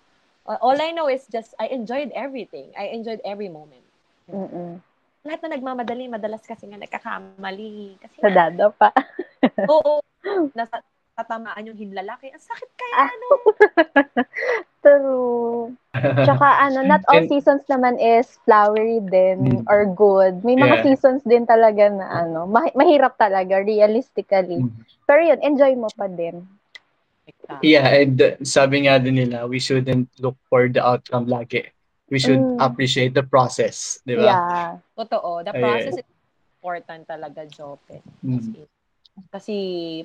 [0.44, 2.70] Uh, all I know is just, I enjoyed everything.
[2.76, 3.82] I enjoyed every moment.
[4.28, 4.78] Mm-mm.
[5.24, 7.96] Lahat na nagmamadali, madalas kasi nga nagkakamali.
[7.98, 8.92] Kasi Sa nga, dado pa.
[9.72, 10.04] oo,
[10.58, 12.28] nasa, tatamaan yung hinlalaki.
[12.28, 13.08] Ang sakit kaya, Ah.
[13.08, 13.28] ano?
[14.84, 15.72] True.
[15.94, 19.70] Tsaka ano, not all And- seasons naman is flowery din Mm.
[19.70, 20.44] or good.
[20.44, 20.84] May mga Yeah.
[20.84, 24.60] seasons din talaga na ano, ma- mahirap talaga realistically.
[24.60, 24.74] Mm.
[25.06, 26.44] Pero yun, enjoy mo pa din.
[27.64, 31.64] Yeah, and uh, sabi nga din nila, we shouldn't look for the outcome lagi.
[32.12, 32.60] We should Mm.
[32.60, 34.28] appreciate the process, di ba?
[34.28, 34.68] Yeah.
[34.92, 35.40] Totoo.
[35.40, 35.62] The Ayan.
[35.62, 36.08] process is
[36.60, 38.04] important talaga, Jope.
[38.20, 38.68] Mm.
[39.30, 39.56] Kasi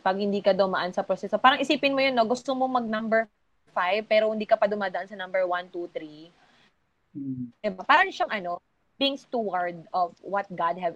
[0.06, 2.26] pag hindi ka dumaan sa proseso, parang isipin mo yun, no?
[2.30, 3.26] gusto mo mag number
[3.74, 6.30] 5 pero hindi ka pa dumadaan sa number 1, 2, 3.
[7.18, 7.44] Mm.
[7.62, 7.82] Diba?
[7.86, 8.62] Parang siyang ano,
[9.00, 10.94] being steward of what God have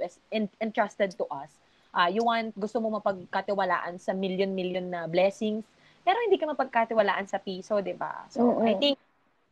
[0.60, 1.49] entrusted to us.
[1.93, 5.63] Ah, you want, gusto mo mapagkatiwalaan sa million-million na blessings,
[6.04, 8.28] pero hindi ka mapagkatiwalaan sa piso, di ba?
[8.28, 8.67] So, Mm-mm.
[8.67, 8.97] I think,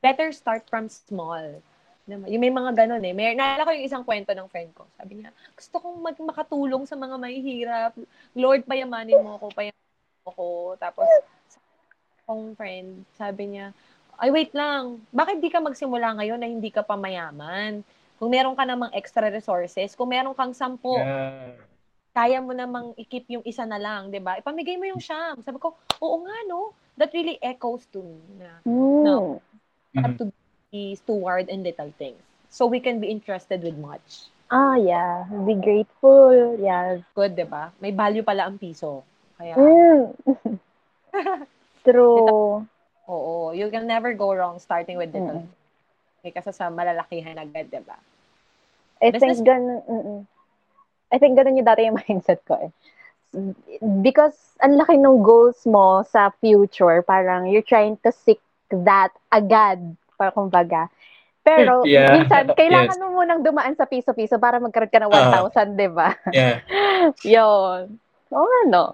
[0.01, 1.61] better start from small.
[2.07, 3.13] Yung may mga ganun eh.
[3.13, 4.89] May, naalala ko yung isang kwento ng friend ko.
[4.97, 7.93] Sabi niya, gusto kong mag- makatulong sa mga mahihirap.
[8.33, 10.47] Lord, payamanin mo ako, payamanin mo ako.
[10.81, 11.07] Tapos,
[12.25, 13.75] kong friend, sabi niya,
[14.17, 17.81] ay wait lang, bakit di ka magsimula ngayon na hindi ka pa mayaman?
[18.21, 21.57] Kung meron ka namang extra resources, kung meron kang sampo, Yeah.
[22.13, 24.37] kaya mo namang i-keep yung isa na lang, 'di ba?
[24.37, 25.41] Ipamigay mo yung siyam.
[25.41, 26.75] Sabi ko, oo nga no.
[26.99, 29.01] That really echoes to me na Mm.
[29.01, 29.17] No.
[29.95, 30.40] have to be
[30.71, 32.19] steward in little things.
[32.49, 34.27] So we can be entrusted with much.
[34.51, 35.23] Ah, yeah.
[35.47, 36.55] Be grateful.
[36.59, 36.99] Yeah.
[37.15, 37.71] Good, 'di ba?
[37.79, 39.03] May value pala ang piso.
[39.35, 40.15] Kaya Mm.
[41.83, 42.63] True.
[43.11, 45.43] oo, you can never go wrong starting with little.
[45.43, 46.27] Mm.
[46.27, 46.31] Mm.
[46.35, 47.95] Kasi sa malalakihan agad, 'di ba?
[49.01, 50.19] I Business- think ganun, mm-mm.
[51.11, 52.71] I think ganun yung dati yung mindset ko eh.
[54.03, 59.79] Because ang laki ng goals mo sa future, parang you're trying to seek that agad,
[60.21, 60.93] para kumbaga.
[61.41, 62.21] Pero Yeah.
[62.21, 63.01] minsan, kailangan Yes.
[63.01, 65.41] mo munang dumaan sa piso-piso para magkaroon ka ng Ah.
[65.41, 66.13] 1,000, di ba?
[66.37, 66.61] Yeah.
[67.25, 67.97] Yun.
[68.29, 68.93] Oo, ano.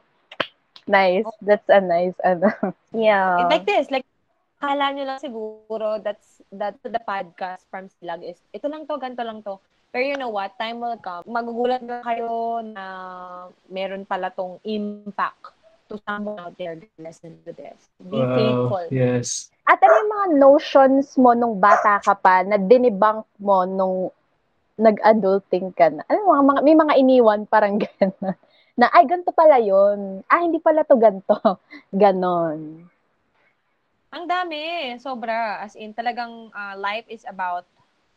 [0.88, 1.28] Nice.
[1.44, 2.48] That's a nice, ano.
[2.96, 3.44] Yeah.
[3.44, 4.08] It's like this, like,
[4.58, 9.22] kala nyo lang siguro that's, that the podcast from Silag is, ito lang to, ganito
[9.22, 9.60] lang to.
[9.92, 11.28] Pero you know what, time will come.
[11.28, 12.84] Magugulat na kayo na
[13.68, 15.52] meron pala tong impact
[15.88, 17.92] to someone out there that listen to this.
[18.02, 18.36] Be Wow.
[18.36, 18.86] faithful.
[18.90, 19.52] Yes.
[19.67, 24.15] At ano yung mga notions mo nung bata ka pa na dinibunk mo nung
[24.80, 26.08] nag-adulting ka na?
[26.08, 28.32] Ano mga, mga may mga iniwan parang gano'n.
[28.77, 31.34] Na, ay, ganito pala yon Ah, hindi pala to ganito.
[31.91, 32.86] Ganon.
[34.13, 35.60] Ang dami, sobra.
[35.65, 37.65] As in, talagang uh, life is about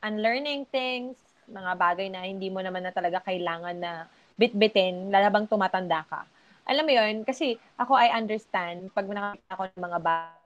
[0.04, 1.16] unlearning things,
[1.48, 4.04] mga bagay na hindi mo naman na talaga kailangan na
[4.36, 6.28] bitbitin, lalabang tumatanda ka.
[6.68, 10.39] Alam mo yon kasi ako I understand, pag nakakita ko ng mga bagay,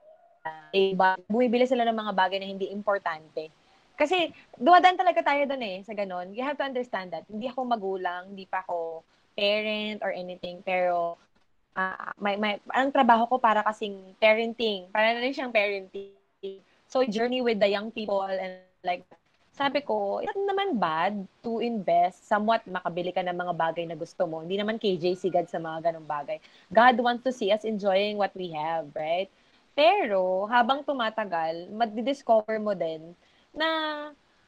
[0.93, 3.49] ba, bumibili sila ng mga bagay na hindi importante.
[3.95, 4.29] Kasi
[4.59, 6.35] dumadaan talaga tayo doon eh, sa ganon.
[6.35, 7.23] You have to understand that.
[7.31, 11.15] Hindi ako magulang, hindi pa ako parent or anything, pero
[11.75, 14.87] ah may, may, ang trabaho ko para kasing parenting.
[14.91, 16.15] Para na rin siyang parenting.
[16.87, 19.03] So, journey with the young people and like,
[19.55, 24.27] sabi ko, it's naman bad to invest, somewhat makabili ka ng mga bagay na gusto
[24.27, 24.43] mo.
[24.43, 26.43] Hindi naman KJ sigad sa mga ganong bagay.
[26.67, 29.31] God wants to see us enjoying what we have, right?
[29.75, 33.11] Pero, habang tumatagal, madidiscover mo din
[33.51, 33.67] na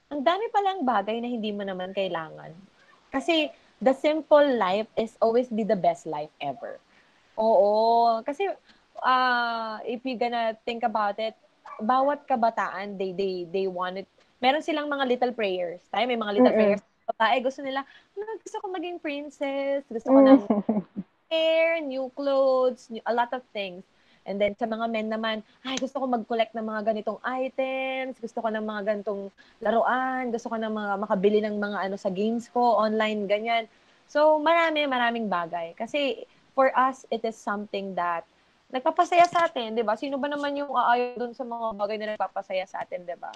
[0.07, 2.55] ang dami palang bagay na hindi mo naman kailangan.
[3.11, 3.51] Kasi,
[3.83, 6.79] the simple life is always be the best life ever.
[7.37, 8.23] Oo.
[8.23, 8.47] Kasi,
[9.03, 11.35] uh, if you gonna think about it,
[11.83, 14.07] bawat kabataan, they, they, they wanted,
[14.41, 15.83] meron silang mga little prayers.
[15.91, 16.55] Tayo may mga little Mm-mm.
[16.55, 16.81] prayers.
[17.07, 17.83] Babae, gusto nila,
[18.17, 20.47] "Ah, gusto ko maging princess, gusto ko ng
[21.31, 23.83] hair, new clothes, new, a lot of things.
[24.27, 28.43] And then sa mga men naman, ay gusto ko mag-collect ng mga ganitong items, gusto
[28.43, 29.31] ko ng mga ganitong
[29.63, 33.65] laruan, gusto ko ng mga makabili ng mga ano sa games ko, online, ganyan.
[34.11, 35.73] So marami, maraming bagay.
[35.79, 38.27] Kasi for us, it is something that
[38.67, 39.95] nagpapasaya sa atin, 'di ba?
[39.95, 43.31] Sino ba naman yung aayaw dun sa mga bagay na nagpapasaya sa atin, 'di ba?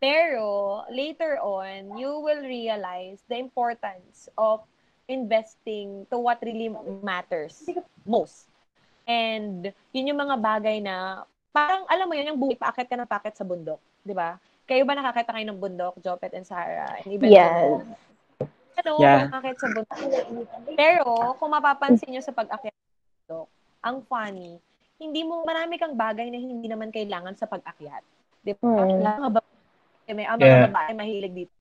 [0.00, 4.64] Pero later on, you will realize the importance of
[5.04, 6.72] investing to what really
[7.04, 7.68] matters
[8.08, 8.49] most.
[9.10, 13.10] And yun yung mga bagay na parang alam mo yun yung buhay paakit ka ng
[13.10, 14.38] paakit sa bundok, 'di ba?
[14.70, 16.94] Kayo ba nakakita kayo ng bundok, Jopet and Sarah?
[17.02, 17.82] And even Yes.
[18.80, 19.26] Ano, Yeah.
[19.26, 19.98] nakakit sa bundok.
[20.78, 22.86] Pero kung mapapansin nyo sa pag-akyat sa
[23.26, 23.48] bundok,
[23.82, 24.62] ang funny,
[25.02, 28.04] hindi mo marami kang bagay na hindi naman kailangan sa pag-akyat.
[28.46, 28.86] 'Di ba?
[28.86, 28.94] Mm.
[28.94, 30.64] Ng mga babae, may ang mga Yeah.
[30.70, 31.59] babae mahilig dito.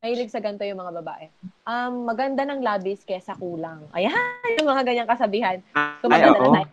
[0.00, 1.28] Mahilig sa ganito yung mga babae.
[1.68, 3.84] Um, maganda ng labis kesa kulang.
[3.92, 4.16] Ayan,
[4.56, 5.60] yung mga ganyang kasabihan.
[5.76, 6.44] Ay, Tumaganda oo.
[6.48, 6.68] na tayo.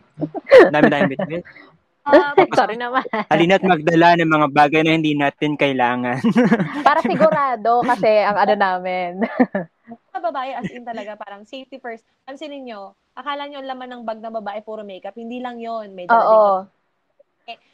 [0.71, 1.43] Dami tayong bitbit.
[2.07, 3.03] Ah, Sorry naman.
[3.27, 6.23] Halina't magdala ng mga bagay na hindi natin kailangan.
[6.87, 9.19] Para sigurado kasi ang ano namin.
[10.15, 12.07] mga babae as in talaga parang safety first.
[12.23, 15.19] Pansinin nyo, akala nyo ang laman ng bag ng babae puro makeup.
[15.19, 16.55] Hindi lang yon May dala, din, Oo.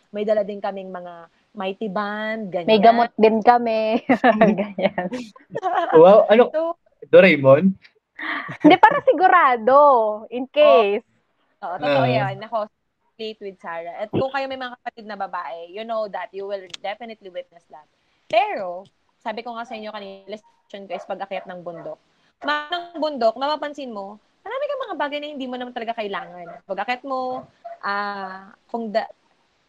[0.09, 2.67] may dala din kaming mga mighty band, ganyan.
[2.67, 4.01] May gamot din kami.
[4.61, 5.07] Ganyan.
[6.01, 6.49] Wow, ano?
[6.49, 6.73] So,
[7.07, 7.77] Doraemon?
[8.59, 9.77] Hindi, para sigurado.
[10.29, 11.05] In case.
[11.61, 12.09] Oo, totoo Ah.
[12.09, 12.41] yan.
[12.41, 12.65] Ako,
[13.13, 14.01] date with Sarah.
[14.01, 16.33] At kung kayo may mga kapatid na babae, you know that.
[16.33, 17.85] You will definitely witness that.
[18.25, 18.89] Pero,
[19.21, 22.01] sabi ko nga sa inyo kanina, lesson ko is pag-akyat ng bundok.
[22.41, 26.65] Ma ng bundok, mapapansin mo, marami kang mga bagay na hindi mo naman talaga kailangan.
[26.65, 27.45] Pag-akyat mo,
[27.79, 29.07] ah, kung da-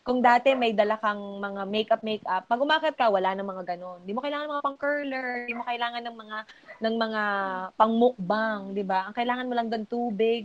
[0.05, 4.05] kung dati may dala kang mga makeup makeup, pag umakyat ka wala nang mga ganon.
[4.05, 6.39] Hindi mo kailangan ng mga pang curler, hindi mo kailangan ng mga
[6.85, 7.23] ng mga
[7.73, 9.09] pang mukbang, 'di ba?
[9.09, 10.45] Ang kailangan mo lang doon tubig,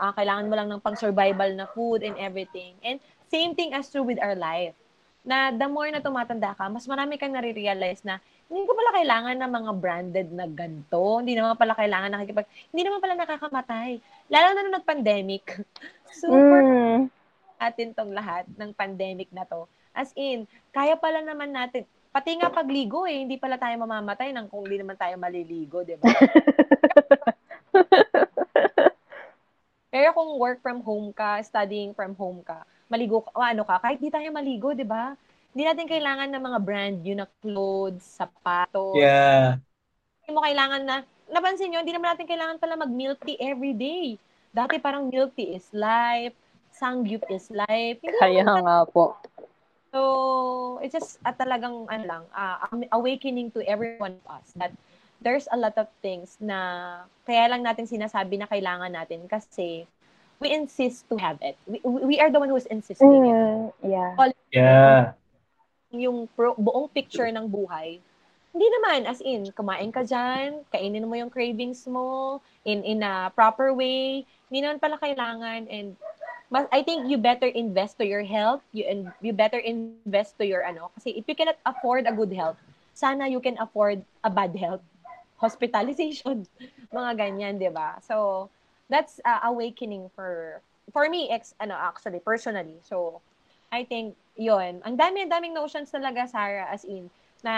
[0.00, 2.72] ah kailangan mo lang ng pang survival na food and everything.
[2.80, 2.96] And
[3.28, 4.72] same thing as true with our life.
[5.28, 8.16] Na the more na tumatanda ka, mas marami kang nare-realize na
[8.48, 11.20] hindi ko pala kailangan ng mga branded na ganto.
[11.20, 14.00] Hindi naman pala kailangan nakikipag hindi naman pala nakakamatay.
[14.32, 15.44] Lalo na nung nag-pandemic.
[16.16, 17.25] Super Mm.
[17.56, 19.68] Atin tong lahat ng pandemic na to.
[19.96, 24.48] As in, kaya pala naman natin, pati nga pagligo eh, hindi pala tayo mamamatay nang
[24.48, 26.08] kung hindi naman tayo maliligo, di ba?
[29.92, 33.80] Pero kung work from home ka, studying from home ka, maligo ka, o ano ka,
[33.80, 35.16] kahit di tayo maligo, di ba?
[35.56, 39.00] Hindi natin kailangan ng mga brand new na clothes, sapatos.
[39.00, 39.56] Yeah.
[40.20, 41.00] Hindi mo kailangan na,
[41.32, 44.20] napansin nyo, hindi naman natin kailangan pala mag-milk tea every day.
[44.52, 46.36] Dati parang milk tea is life,
[46.76, 47.98] sangyup is life.
[48.04, 49.16] Hindi Kaya naman nga po.
[49.96, 50.00] So,
[50.84, 54.76] it's just uh, talagang ano lang, uh, awakening to every one of us that
[55.24, 59.88] there's a lot of things na kaya lang natin sinasabi na kailangan natin kasi
[60.36, 61.56] we insist to have it.
[61.64, 63.32] We, we are the one who's insisting it.
[63.32, 64.12] Mm, yeah.
[64.52, 65.00] Yeah.
[65.96, 67.96] Yung pro, buong picture ng buhay,
[68.56, 73.28] hindi naman, as in, kumain ka dyan, kainin mo yung cravings mo in, in a
[73.36, 75.92] proper way, hindi naman pala kailangan and
[76.50, 80.46] mas, I think you better invest to your health, you and you better invest to
[80.46, 82.58] your ano kasi if you cannot afford a good health,
[82.94, 84.82] sana you can afford a bad health.
[85.42, 86.46] Hospitalization,
[86.96, 88.00] mga ganyan, 'di ba?
[88.00, 88.48] So,
[88.88, 90.62] that's uh, awakening for
[90.94, 92.78] for me ex ano actually personally.
[92.86, 93.20] So,
[93.68, 94.80] I think 'yon.
[94.86, 97.10] Ang dami daming notions talaga Sarah as in
[97.44, 97.52] na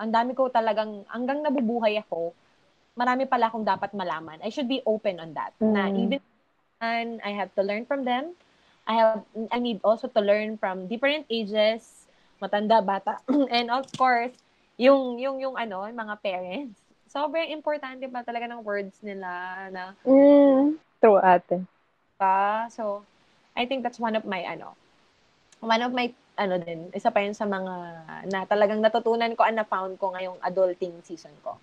[0.00, 2.32] ang dami ko talagang hanggang nabubuhay ako,
[2.96, 4.40] marami pala akong dapat malaman.
[4.40, 5.52] I should be open on that.
[5.60, 6.08] Na Mm.
[6.08, 6.20] even
[6.80, 8.32] and I have to learn from them.
[8.88, 12.08] I have I need also to learn from different ages,
[12.42, 13.20] matanda, bata,
[13.52, 14.34] and of course,
[14.80, 16.80] yung yung yung ano, yung mga parents.
[17.06, 19.28] Sobrang importante pa talaga ng words nila
[19.70, 21.64] na Mm, true ate.
[22.18, 22.66] pa.
[22.72, 23.04] So,
[23.56, 24.74] I think that's one of my ano,
[25.60, 27.74] one of my ano din, isa pa yun sa mga
[28.32, 31.60] na talagang natutunan ko and na-found ko ngayong adulting season ko.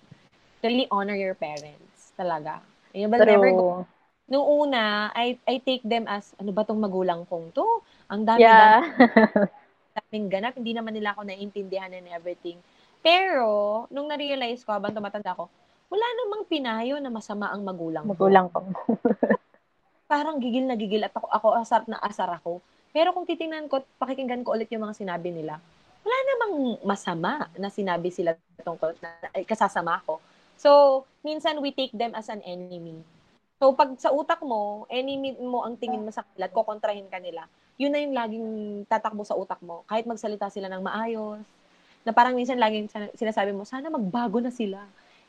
[0.62, 2.14] Really honor your parents.
[2.18, 2.62] Talaga.
[2.94, 3.86] You will never go True.
[4.28, 7.64] Nung una, I, I take them as, ano ba tong magulang kong to?
[8.12, 8.84] Ang dami Yeah.
[9.98, 12.60] daming ganap, hindi naman nila ako naiintindihan and everything.
[13.02, 15.50] Pero, nung na-realize ko, habang tumatanda ko,
[15.88, 18.12] wala namang pinayo na masama ang magulang ko.
[18.12, 18.60] Magulang ko.
[20.12, 22.60] Parang gigil na gigil at ako, ako asar na asar ako.
[22.92, 25.60] Pero kung titingnan ko, pakikinggan ko ulit yung mga sinabi nila,
[26.04, 28.32] wala namang masama na sinabi sila
[28.64, 30.20] tungkol na kasasama ko.
[30.56, 33.04] So, minsan we take them as an enemy.
[33.58, 37.18] So, pag sa utak mo, enemy mo ang tingin mo sa kanila at kukontrahin ka
[37.18, 38.46] nila, yun na yung laging
[38.86, 39.82] tatakbo sa utak mo.
[39.90, 41.42] Kahit magsalita sila ng maayos,
[42.06, 42.88] Na parang minsan laging
[43.20, 44.80] sinasabi mo, sana magbago na sila.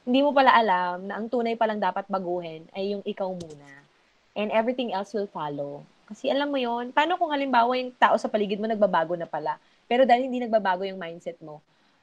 [0.08, 3.84] Hindi mo pala alam na ang tunay palang dapat baguhin ay yung ikaw muna.
[4.32, 5.84] And everything else will follow.
[6.08, 9.60] Kasi alam mo yon paano kung halimbawa yung tao sa paligid mo nagbabago na pala,
[9.92, 11.60] pero dahil hindi nagbabago yung mindset mo,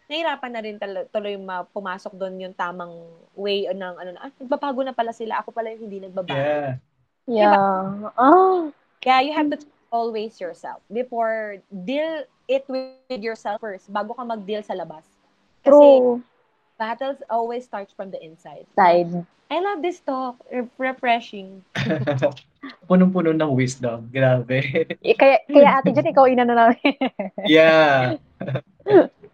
[0.06, 2.94] nahirapan na rin tal- tuloy ma- pumasok doon yung tamang
[3.34, 6.38] way ng ano na, ah, nagbabago na pala sila, ako pala yung hindi nagbabago.
[6.38, 6.78] Yeah.
[7.26, 8.14] Yeah.
[8.14, 8.70] Oh.
[9.02, 9.58] Kaya you have to
[9.90, 15.02] always yourself before deal it with yourself first bago ka mag-deal sa labas.
[15.66, 16.22] Kasi True.
[16.78, 18.66] battles always starts from the inside.
[18.78, 19.10] Side.
[19.50, 20.38] I love this talk.
[20.50, 21.62] Re- refreshing.
[22.90, 24.10] Punong-puno ng wisdom.
[24.10, 24.58] Grabe.
[25.02, 26.94] Eh, Kaya, kaya ate dyan, ikaw inano namin.
[27.46, 28.18] yeah.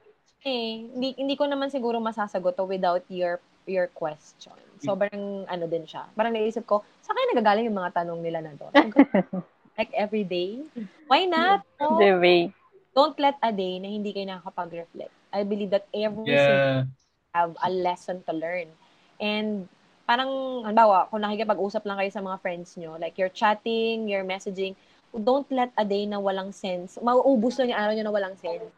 [0.43, 4.59] Eh, hindi, hindi ko naman siguro masasagot to without your your question.
[4.83, 6.11] Sobrang ano din siya.
[6.19, 8.75] Parang naisip ko, sa kaya nagagaling yung mga tanong nila na doon?
[9.79, 10.59] like every day?
[11.07, 11.63] Why not?
[11.83, 11.99] No?
[11.99, 12.51] The way.
[12.95, 15.15] Don't let a day na hindi kayo nakakapag-reflect.
[15.31, 16.91] I believe that every single Yeah.
[17.33, 18.69] have a lesson to learn.
[19.17, 19.67] And
[20.05, 24.77] parang, halimbawa, kung nakikipag-usap lang kayo sa mga friends nyo, like you're chatting, you're messaging,
[25.15, 27.01] don't let a day na walang sense.
[27.01, 28.69] Mauubos lang yung araw nyo na walang sense.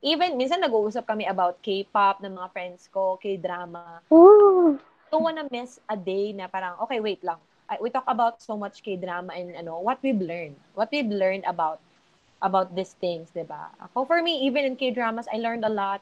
[0.00, 4.00] Even, minsan nag-uusap kami about K-pop ng mga friends ko, K-drama.
[4.08, 4.80] Ooh.
[5.12, 7.36] Don't wanna miss a day na parang, okay, wait lang.
[7.68, 10.56] I- We talk about so much K-drama and ano, what we've learned.
[10.74, 11.78] What we've learned about
[12.40, 13.68] about these things, di ba?
[13.84, 16.00] Ako, for me, even in K-dramas, I learned a lot.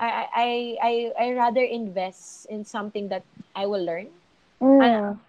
[0.00, 0.48] I, I,
[0.80, 3.22] I, I, rather invest in something that
[3.54, 4.08] I will learn
[4.64, 5.20] Mm.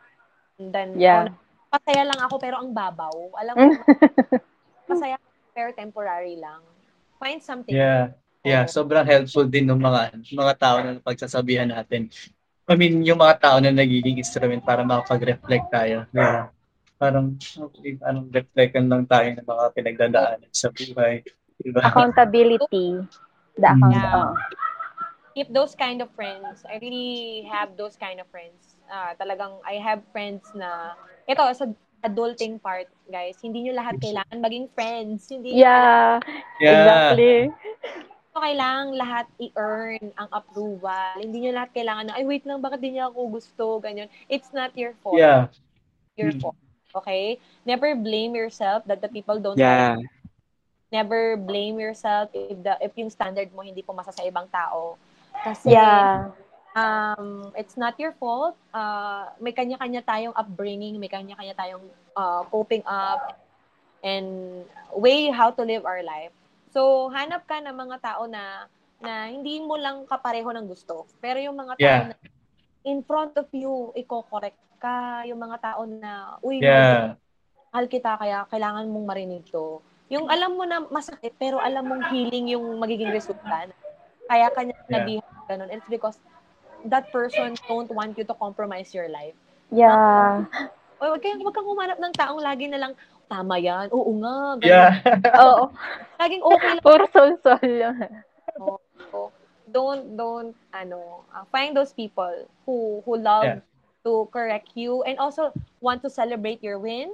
[0.57, 1.27] than, Yeah.
[1.27, 1.35] oh,
[1.67, 3.11] pasaya lang ako pero ang babaw.
[3.35, 3.83] Alam mo,
[4.87, 5.19] masaya
[5.51, 6.63] pero temporary lang.
[7.19, 7.75] Find something.
[7.75, 8.15] Yeah.
[8.45, 12.13] Yeah, sobrang helpful din ng mga mga tao na pagsasabihan natin.
[12.69, 16.05] I mean, yung mga tao na nagiging instrument para makapag-reflect tayo.
[16.13, 16.53] Yeah.
[17.01, 21.25] Parang, okay, parang reflectan lang tayo ng mga pinagdadaanan sa buhay.
[21.57, 21.81] Diba?
[21.89, 23.01] Accountability.
[23.57, 23.97] The account.
[23.97, 24.13] Yeah.
[24.13, 24.33] oh.
[25.35, 26.63] keep those kind of friends.
[26.63, 28.79] I really have those kind of friends.
[28.87, 30.95] Ah, talagang I have friends na
[31.27, 31.67] ito sa
[32.05, 33.35] adulting part, guys.
[33.41, 35.27] Hindi nyo lahat kailangan maging friends.
[35.27, 36.21] Hindi Yeah.
[36.61, 36.71] Yeah.
[36.85, 37.37] Exactly.
[37.49, 41.15] nyo kailangan lahat i-earn ang approval.
[41.15, 43.79] Hindi nyo lahat kailangan na, ay wait lang, bakit di niya ako gusto?
[43.79, 44.11] Ganyan.
[44.27, 45.15] It's not your fault.
[45.15, 45.47] Yeah.
[46.19, 46.43] Your Mm.
[46.43, 46.59] fault.
[46.91, 47.39] Okay?
[47.63, 49.95] Never blame yourself that the people don't Yeah.
[49.95, 50.11] like.
[50.91, 54.95] Never blame yourself if the if yung standard mo hindi pumasa sa ibang tao.
[55.43, 56.31] Kasi Yeah.
[56.75, 58.53] Um, it's not your fault.
[58.75, 63.39] Uh, may kanya-kanya tayong upbringing, may kanya-kanya tayong uh, coping up,
[64.03, 64.61] and
[64.93, 66.35] way how to live our life.
[66.75, 68.67] So, hanap ka ng mga tao na
[68.99, 71.07] na hindi mo lang kapareho ng gusto.
[71.23, 72.11] Pero yung mga tao Yeah.
[72.11, 72.15] na
[72.85, 75.25] in front of you, i-correct ka.
[75.25, 77.17] Yung mga tao na, uy, Yeah.
[77.73, 79.81] mahal kita, kaya kailangan mong marinig to.
[80.11, 83.67] Yung alam mo na masakit, pero alam mong healing yung magiging resulta.
[84.29, 85.01] Kaya kanya Yeah.
[85.01, 85.69] nabihan ganun.
[85.73, 86.17] It's because
[86.89, 89.35] that person don't want you to compromise your life.
[89.73, 90.45] Yeah.
[91.01, 92.93] O, wag kayong, wag kang humanap ng taong lagi na lang,
[93.25, 94.69] tama yan, oo nga, ganun.
[94.69, 94.91] Yeah.
[95.43, 95.63] Oo.
[96.21, 96.85] Laging okay lang.
[96.85, 97.69] Puro sol-sol.
[98.55, 98.79] So,
[99.67, 103.59] don't, don't, ano, uh, find those people who, who love Yeah.
[104.05, 105.49] to correct you and also
[105.81, 107.11] want to celebrate your wins.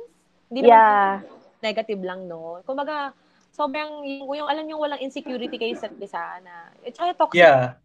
[0.52, 1.24] Hindi Yeah.
[1.64, 2.60] negative lang, no?
[2.68, 3.16] Kumbaga,
[3.56, 7.80] sobrang, yung, yung alam yung walang insecurity kayo sa isa na, it's how toxic, Yeah.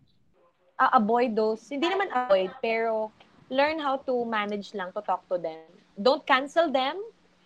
[0.78, 3.10] Uh, avoid those, hindi naman avoid, pero
[3.48, 5.64] learn how to manage lang to talk to them.
[5.96, 6.98] Don't cancel them.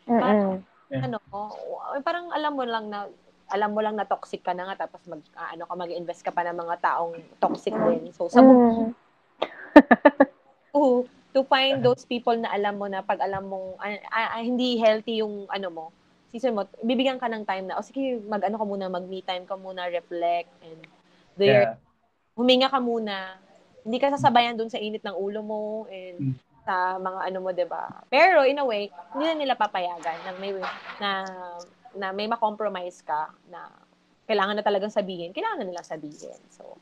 [0.09, 0.65] Mm-mm.
[0.91, 1.07] Yeah.
[1.07, 1.19] Ano,
[2.03, 3.07] parang alam mo lang na,
[3.51, 6.35] alam mo lang na toxic ka na nga, tapos mag, ah, ano ka, mag-invest ka
[6.35, 8.11] pa ng mga taong toxic din.
[8.15, 8.95] So, sa Mm.
[10.75, 14.79] to, to find those people na alam mo na pag alam mong ah, ah, hindi
[14.83, 15.85] healthy yung ano mo,
[16.35, 19.55] season mo, bibigyan ka ng time na, o sige, mag-ano ka muna, mag-me time ka
[19.59, 20.79] muna, reflect, and
[21.39, 21.90] do your, Yeah.
[22.41, 23.37] Huminga ka muna.
[23.85, 26.35] Hindi ka sasabayan dun sa init ng ulo mo, and Mm.
[26.65, 27.85] sa mga ano mo, 'di ba?
[28.09, 30.53] Pero in a way, hindi na nila papayagan na may
[30.97, 31.11] na
[31.97, 33.69] na may ma-compromise ka na
[34.25, 36.39] kailangan na talagang sabihin, kailangan na nilang sabihin.
[36.55, 36.79] So,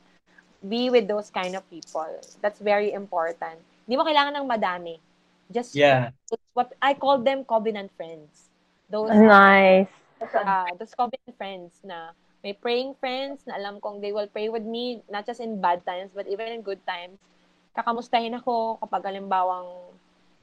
[0.61, 2.05] be with those kind of people.
[2.45, 3.57] That's very important.
[3.89, 5.01] Hindi mo kailangan ng madami.
[5.49, 6.13] Just Yeah.
[6.53, 8.53] what I call them covenant friends.
[8.85, 9.89] Those Nice.
[10.21, 14.63] uh, those covenant friends na may praying friends na alam kong they will pray with
[14.63, 17.19] me not just in bad times but even in good times.
[17.75, 19.67] Kakamustahin ako kapag halimbawang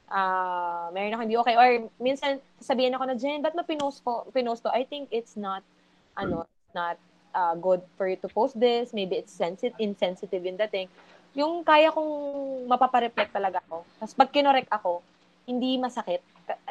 [0.06, 4.62] ah meron ako hindi okay or minsan sasabihin ako na Jen, ba't mo pinost pinost
[4.62, 4.70] to?
[4.70, 5.66] I think it's not
[6.16, 6.96] ano, not
[7.36, 8.96] uh, good for you to post this.
[8.96, 10.88] Maybe it's sensitive, insensitive in the thing.
[11.36, 13.84] Yung kaya kong mapapareflect talaga ako.
[14.00, 15.04] Tapos pag kinorek ako,
[15.44, 16.24] hindi masakit.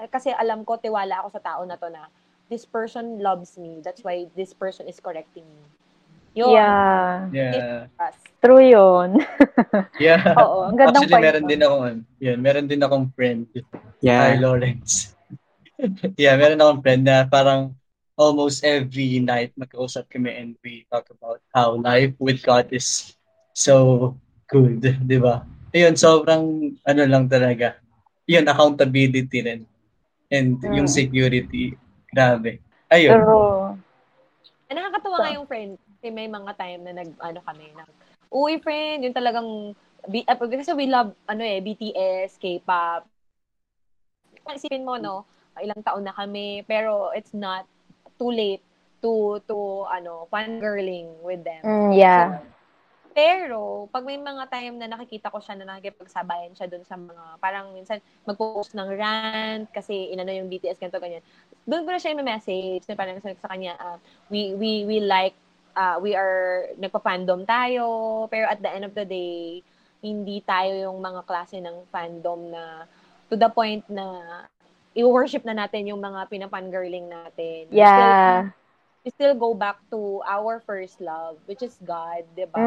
[0.09, 2.09] Kasi alam ko, tiwala ako sa tao na to na
[2.49, 3.81] this person loves me.
[3.83, 5.63] That's why this person is correcting me.
[6.35, 6.51] Yun.
[6.51, 7.29] Yeah.
[7.31, 7.87] Yeah.
[8.43, 9.23] True yun.
[9.99, 10.35] Yeah.
[10.43, 11.75] Oo, ang gandang Actually, meron din ako,
[12.19, 13.47] yun, meron din akong friend,
[14.03, 14.43] Hi, Yeah.
[14.43, 15.15] Lawrence.
[16.19, 17.73] yeah, meron akong friend na parang
[18.19, 23.15] almost every night magkausap kami and we talk about how life with God is
[23.55, 24.11] so
[24.51, 25.43] good, di ba?
[25.71, 27.79] Ayun, sobrang ano lang talaga.
[28.27, 29.63] Yun, accountability rin.
[30.31, 30.75] And Mm.
[30.83, 31.75] yung security,
[32.15, 32.63] grabe.
[32.87, 33.19] Ayun.
[33.19, 33.75] True.
[34.71, 35.75] Eh, nakakatawa nga yung friend.
[35.75, 37.91] Kasi may mga time na nag, ano kami, nag,
[38.31, 39.49] uy friend, yung talagang,
[40.07, 43.03] B, uh, kasi we love, ano eh, BTS, K-pop.
[44.55, 45.25] Isipin mo, no,
[45.59, 47.67] ilang taon na kami, pero it's not
[48.15, 48.61] too late
[49.01, 51.61] to, to, ano, fangirling with them.
[51.65, 52.39] Mm, yeah.
[53.15, 57.39] Pero, pag may mga time na nakikita ko siya na nakikipagsabayan siya dun sa mga,
[57.39, 61.23] parang minsan mag-post ng rant kasi inano yung BTS, ganito, ganyan.
[61.63, 63.95] Doon ko na siya yung message na parang sa, kanya, ah,
[64.27, 65.31] we, we, we like,
[65.79, 67.87] ah, we are, nagpa-fandom tayo,
[68.27, 69.63] pero at the end of the day,
[70.03, 72.83] hindi tayo yung mga klase ng fandom na
[73.31, 74.43] to the point na
[74.91, 77.71] i-worship na natin yung mga pinapangirling natin.
[77.71, 78.51] Yeah.
[79.05, 82.57] We still go back to our first love, which is God, di ba?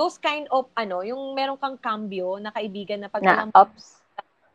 [0.00, 4.00] Those kind of, ano, yung meron kang cambio na kaibigan na pag Na, alam ops.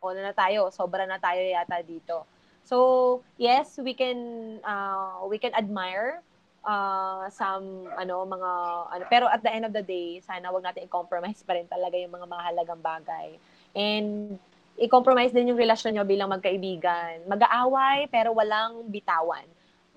[0.02, 2.26] mo na, na tayo, sobra na tayo yata dito.
[2.66, 4.18] So, yes, we can,
[4.66, 6.18] uh, we can admire
[6.66, 8.50] uh, some, ano, mga,
[8.98, 11.94] ano, pero at the end of the day, sana wag natin i-compromise pa rin talaga
[11.94, 13.38] yung mga mahalagang bagay.
[13.78, 14.42] And,
[14.74, 17.30] i-compromise din yung relasyon nyo bilang magkaibigan.
[17.30, 19.46] Mag-aaway, pero walang bitawan.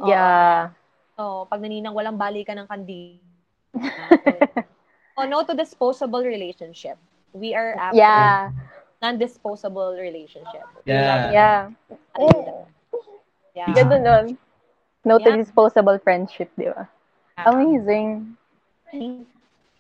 [0.02, 0.10] Oo.
[0.10, 0.72] Yeah.
[1.18, 3.18] So, pag naninang walang balikan ng kandi.
[5.18, 6.98] oh, no to disposable relationship.
[7.34, 8.54] We are after Yeah.
[9.02, 10.66] non-disposable relationship.
[10.86, 11.06] Yeah.
[11.06, 11.60] love Yeah.
[12.18, 12.66] it.
[13.54, 13.74] Yeah.
[13.74, 14.26] Ganun nun.
[15.06, 15.38] No to Yeah.
[15.42, 16.86] disposable friendship, di ba?
[17.46, 18.38] Amazing.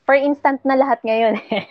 [0.05, 1.65] For instant na lahat ngayon eh.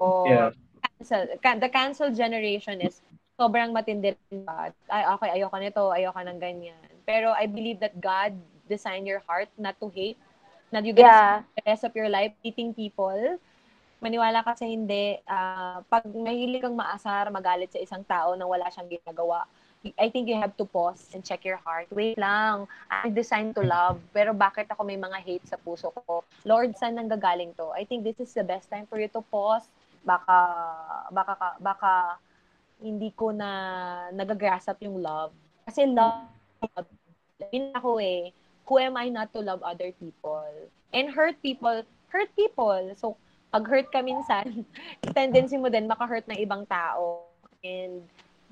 [0.00, 0.50] Oh, Yeah.
[0.80, 1.22] cancel.
[1.40, 3.00] Ca- The cancel generation is
[3.34, 4.70] sobrang matindi rin ba?
[4.86, 6.78] Ay, okay, ayoko nito, ayoko ng ganyan.
[7.04, 8.34] Pero I believe that God
[8.70, 10.18] designed your heart not to hate.
[10.70, 11.34] Not you gonna Yeah.
[11.54, 13.38] the rest of your life hating people.
[14.02, 15.18] Maniwala ka sa hindi.
[15.26, 19.46] ah, pag mahilig kang maasar, magalit sa isang tao nang wala siyang ginagawa,
[20.00, 21.92] I think you have to pause and check your heart.
[21.92, 24.00] Wait lang, I'm designed to love.
[24.16, 26.24] Pero bakit ako may mga hate sa puso ko?
[26.48, 27.68] Lord, saan nanggagaling to?
[27.76, 29.68] I think this is the best time for you to pause.
[30.00, 30.36] Baka,
[31.12, 31.92] baka, ka- baka
[32.80, 33.50] hindi ko na
[34.10, 35.32] nagagrasp yung love.
[35.64, 36.28] Kasi love,
[37.52, 38.32] yun ako eh,
[38.66, 40.48] who am I not to love other people?
[40.92, 42.92] And hurt people, hurt people.
[42.96, 43.16] So,
[43.52, 44.64] pag hurt ka minsan,
[45.16, 47.24] tendency mo din maka-hurt ng ibang tao.
[47.64, 48.02] And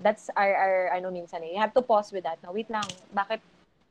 [0.00, 1.54] that's our, our ano minsan eh.
[1.54, 2.38] You have to pause with that.
[2.42, 3.40] No, wait lang, bakit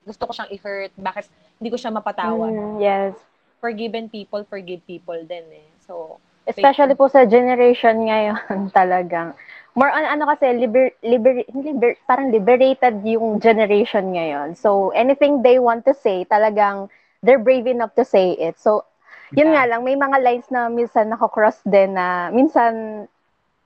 [0.05, 0.91] gusto ko siyang i-hurt?
[0.97, 1.25] Bakit
[1.61, 2.51] hindi ko siya mapatawad?
[2.51, 3.13] Mm, yes.
[3.61, 5.69] Forgiven people, forgive people din eh.
[5.86, 6.17] So,
[6.49, 9.38] Especially po sa generation ngayon talagang.
[9.72, 14.59] More on ano kasi, liber, liber, liber, parang liberated yung generation ngayon.
[14.59, 16.91] So, anything they want to say, talagang
[17.24, 18.59] they're brave enough to say it.
[18.59, 18.84] So,
[19.32, 23.07] yun nga lang, may mga lines na minsan nako-cross din na minsan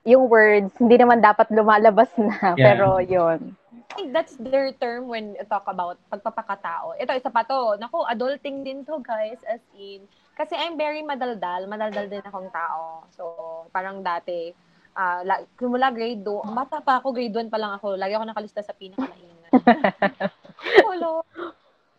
[0.06, 2.38] yung words hindi naman dapat lumalabas na.
[2.54, 2.78] Yeah.
[2.78, 3.58] Pero yun.
[3.90, 7.00] I think that's their term when you talk about pagpapakatao.
[7.00, 7.80] Ito, isa pa to.
[7.80, 10.04] Naku, adulting din to, guys, as in.
[10.36, 11.64] Kasi I'm very madaldal.
[11.64, 13.08] Madaldal din akong tao.
[13.16, 13.24] So,
[13.72, 14.52] parang dati,
[14.96, 18.00] ah la, simula grade 2, bata pa ako, grade 1 pa lang ako.
[18.00, 19.52] Lagi ako nakalista sa pinakamaingat.
[20.88, 21.20] Hello.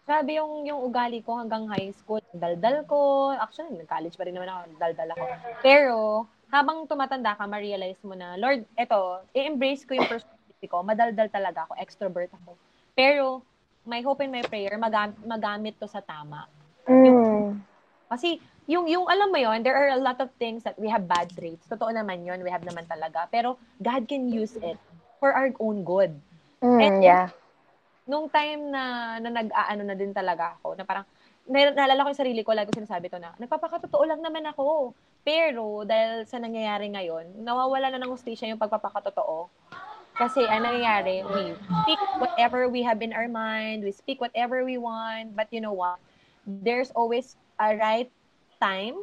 [0.07, 2.23] Grabe yung, yung ugali ko hanggang high school.
[2.33, 3.29] Daldal ko.
[3.35, 4.59] Actually, nag-college pa rin naman ako.
[4.79, 5.25] Daldal ako.
[5.59, 5.97] Pero,
[6.47, 10.79] habang tumatanda ka, ma-realize mo na, Lord, eto, i-embrace ko yung personality ko.
[10.79, 11.75] Madaldal talaga ako.
[11.75, 12.55] Extrovert ako.
[12.95, 13.43] Pero,
[13.83, 16.47] my hope and my prayer, magam- magamit to sa tama.
[16.87, 17.59] Mm.
[18.07, 21.07] Kasi, yung, yung alam mo yon there are a lot of things that we have
[21.07, 21.63] bad traits.
[21.71, 23.25] Totoo naman yon we have naman talaga.
[23.31, 24.75] Pero, God can use it
[25.23, 26.11] for our own good.
[26.59, 27.31] Mm, yeah.
[28.03, 31.07] Nung time na, na nag-aano na din talaga ako, na parang,
[31.47, 34.91] na- naalala ko yung sarili ko, lagi ko sinasabi to na, nagpapakatotoo lang naman ako.
[35.23, 39.47] Pero, dahil sa nangyayari ngayon, nawawala na ng hustisya yung pagpapakatotoo.
[40.19, 44.75] Kasi, ang nangyayari, we speak whatever we have in our mind, we speak whatever we
[44.75, 45.99] want, but you know what?
[46.47, 48.09] There's always a right
[48.59, 48.95] time,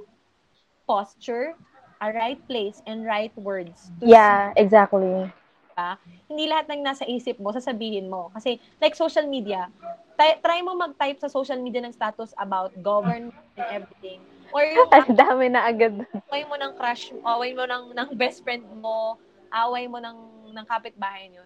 [0.86, 1.54] posture,
[2.00, 5.30] a right place, and right words to Yeah, exactly.
[5.74, 5.98] ka,
[6.30, 8.30] hindi lahat ng nasa isip mo, sasabihin mo.
[8.30, 9.66] Kasi, like social media,
[10.14, 14.22] try, try mo mag-type sa social media ng status about government and everything.
[14.54, 15.98] Or yung Ang dami na agad.
[16.30, 19.18] away mo ng crush, away mo ng, ng best friend mo,
[19.50, 20.18] away mo ng,
[20.54, 21.42] ng kapitbahay nyo.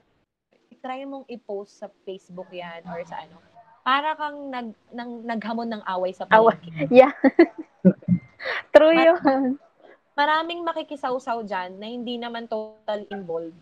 [0.79, 3.48] Try mong i-post sa Facebook yan or sa ano.
[3.89, 6.53] Para kang nag, nang, naghamon ng away sa Away.
[6.61, 6.93] palengke.
[7.01, 7.17] Yeah.
[8.77, 9.57] True Mar- yun.
[10.13, 13.57] Maraming makikisawsaw dyan na hindi naman total involved.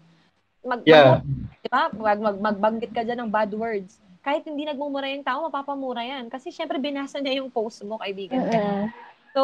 [0.66, 1.22] Mag, Yeah.
[1.22, 1.26] mag-
[1.62, 1.82] di ba?
[1.94, 4.02] Mag, mag, magbanggit ka dyan ng bad words.
[4.26, 6.26] Kahit hindi nagmumura yung tao, mapapamura yan.
[6.26, 8.50] Kasi syempre, binasa niya yung post mo, kaibigan.
[8.50, 8.90] Mm-mm.
[9.30, 9.42] So,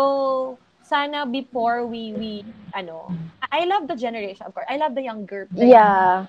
[0.83, 2.31] sana before we, we,
[2.75, 3.07] ano,
[3.55, 4.67] I love the generation, of course.
[4.67, 5.47] I love the younger.
[5.55, 6.27] the Yeah.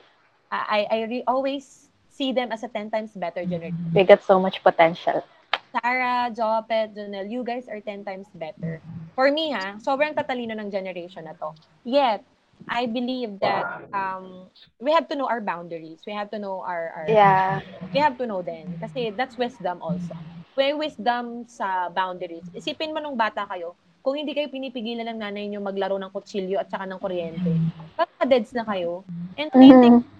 [0.53, 3.73] I, I re- always see them as a 10 times better generation.
[3.93, 5.25] We got so much potential.
[5.73, 8.79] Sarah, Jopet, Jonel, you guys are 10 times better.
[9.17, 11.57] For me, ha, sobrang tatalino ng generation na to.
[11.83, 12.21] Yet,
[12.69, 14.47] I believe that um,
[14.79, 16.05] we have to know our boundaries.
[16.05, 17.61] We have to know our, our Yeah.
[17.93, 18.77] we have to know them.
[18.77, 20.13] Kasi that's wisdom also.
[20.53, 22.45] May wisdom sa boundaries.
[22.53, 23.73] Isipin mo nung bata kayo,
[24.05, 27.49] kung hindi kayo pinipigilan ng nanay niyo maglaro ng kutsilyo at saka ng kuryente,
[27.97, 29.01] baka-deads na kayo.
[29.37, 30.13] And I think Mhm.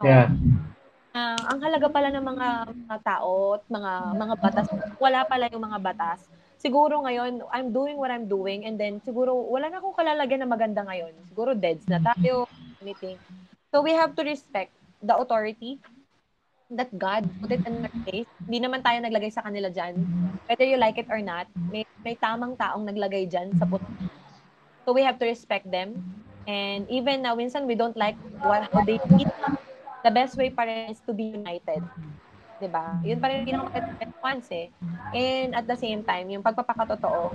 [0.00, 0.32] Yeah.
[1.14, 2.48] Ah, ang halaga pala ng mga,
[2.86, 4.66] mga tao at mga mga batas,
[4.98, 6.20] wala pala yung mga batas.
[6.60, 10.50] Siguro ngayon, I'm doing what I'm doing and then siguro wala na akong kalalagyan na
[10.50, 11.16] maganda ngayon.
[11.32, 12.44] Siguro deads na tayo,
[12.84, 13.16] anything.
[13.72, 15.80] So we have to respect the authority
[16.70, 18.30] that God put it in our place.
[18.46, 19.98] Hindi naman tayo naglagay sa kanila dyan.
[20.46, 23.82] Whether you like it or not, may, may tamang taong naglagay dyan sa put.
[24.86, 25.98] So we have to respect them.
[26.46, 29.30] And even now, minsan we don't like what, how they eat
[30.04, 31.82] the best way pa rin is to be united.
[32.60, 33.00] 'Di ba?
[33.00, 34.66] Yun pa rin yung pinaka-response eh.
[35.16, 37.32] And at the same time, yung pagpapakatotoo,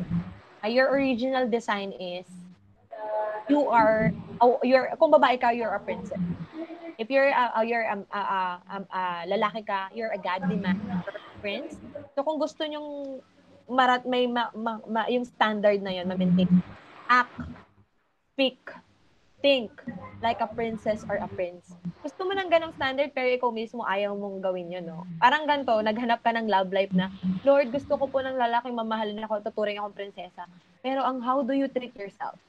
[0.61, 2.29] uh, your original design is
[3.49, 6.21] you are oh, you're kung babae ka, you're a princess.
[6.95, 10.55] If you're uh, uh, you're um, uh, uh, um, uh, lalaki ka, you're a godly
[10.55, 11.75] man, you're a prince.
[12.15, 13.19] So kung gusto nyong
[13.67, 16.47] marat may ma, ma, ma- yung standard na yun, ma-maintain.
[17.09, 17.33] Act,
[18.33, 18.61] speak,
[19.45, 19.69] think
[20.25, 21.69] like a princess or a prince.
[22.01, 25.05] Gusto mo ng ganong standard pero ikaw mismo ayaw mong gawin yun, no?
[25.21, 27.13] Parang ganito, naghanap ka ng love life na,
[27.45, 30.49] Lord, gusto ko po ng lalaki mamahalin ako, tuturing akong prinsesa.
[30.81, 32.41] Pero ang how do you treat yourself?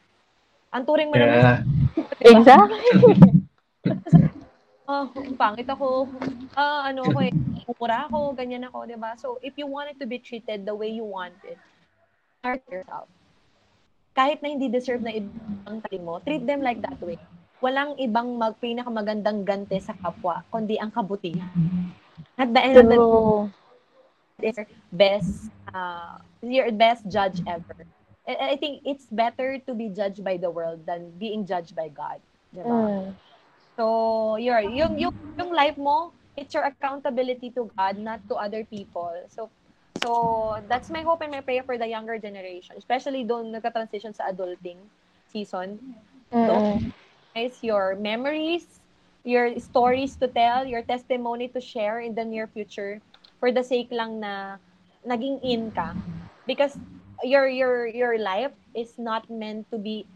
[0.72, 1.61] Ang turing mo naman Yeah.
[2.20, 2.80] Exactly.
[4.88, 6.09] ah, pangit ako,
[6.57, 7.32] ah, ano ako eh,
[7.76, 9.16] mura ako, ganyan ako, di ba?
[9.20, 11.61] So, if you wanted to be treated the way you wanted,
[12.40, 13.09] hurt yourself.
[14.16, 17.20] Kahit na hindi deserve na ibang tali mo, treat them like that way.
[17.60, 21.52] Walang ibang mag pinakamagandang gante sa kapwa, kundi ang kabutihan.
[22.40, 23.52] At the end of the True.
[24.40, 24.58] day, is
[24.92, 27.84] best, uh, your best judge ever.
[28.28, 31.88] I I think it's better to be judged by the world than being judged by
[31.88, 32.20] God.
[32.52, 32.88] Di ba?
[32.88, 33.14] Mm.
[33.76, 33.84] So,
[34.40, 39.12] your yung yung yung life mo, it's your accountability to God, not to other people.
[39.28, 39.48] So,
[40.03, 44.30] so that's my hope and my prayer for the younger generation, especially doon nagka-transition sa
[44.30, 44.78] adulting
[45.30, 45.78] season.
[46.32, 46.92] Mm-mm.
[47.34, 48.80] Guys, your memories,
[49.24, 53.01] your stories to tell, your testimony to share in the near future
[53.40, 54.57] for the sake lang na
[55.05, 55.92] naging in ka.
[56.47, 56.78] Because
[57.24, 60.07] your your your life is not meant to be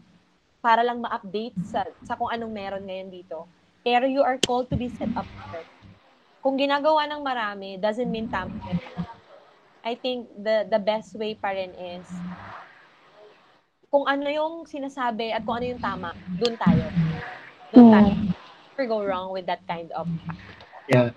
[0.61, 3.49] para lang ma-update sa, sa kung anong meron ngayon dito.
[3.81, 5.65] Pero you are called to be set up apart.
[6.41, 8.53] Kung ginagawa ng marami, doesn't mean tama.
[9.81, 12.05] I think the the best way pa rin is
[13.91, 16.85] kung ano yung sinasabi at kung ano yung tama, dun tayo.
[17.73, 17.93] Dun Mm.
[17.93, 18.11] tayo.
[18.71, 20.07] Never go wrong with that kind of
[20.87, 21.11] Yeah.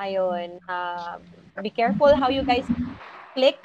[0.00, 1.20] ayun, uh,
[1.60, 2.64] be careful how you guys
[3.36, 3.60] click.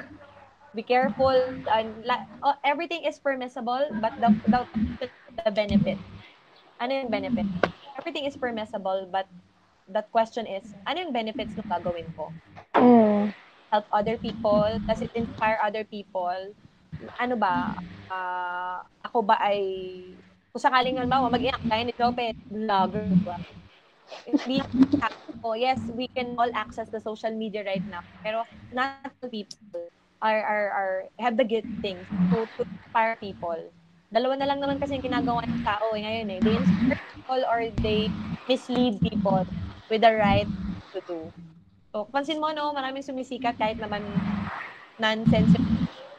[0.76, 1.36] Be careful.
[1.72, 4.60] And la- oh, everything is permissible, but the, the,
[5.48, 5.96] the benefit.
[6.80, 7.48] Ano yung benefit?
[7.96, 9.32] Everything is permissible, but
[9.88, 12.36] that question is, ano yung benefits ng gagawin ko?
[12.76, 13.32] Mm.
[13.76, 14.64] Help other people?
[14.88, 16.56] Does it inspire other people?
[17.20, 17.76] Ano ba?
[18.10, 19.60] ah, ako ba ay,
[20.54, 23.38] kung sakaling halimbawa, mag-iyak tayo ni Jope, vlogger ba?
[24.26, 24.62] Hindi
[25.46, 28.02] oh, yes, we can all access the social media right now.
[28.24, 29.90] Pero not all people
[30.22, 32.02] are, are, are have the good things
[32.34, 33.58] to, to inspire people.
[34.10, 36.40] Dalawa na lang naman kasi yung ginagawa ng tao eh, ngayon eh.
[36.42, 38.00] They inspire people or they
[38.48, 39.44] mislead people
[39.90, 40.50] with the right
[40.94, 41.20] to do.
[41.96, 44.04] So, pansin mo, no, maraming sumisikat kahit naman
[45.00, 45.64] nonsense yung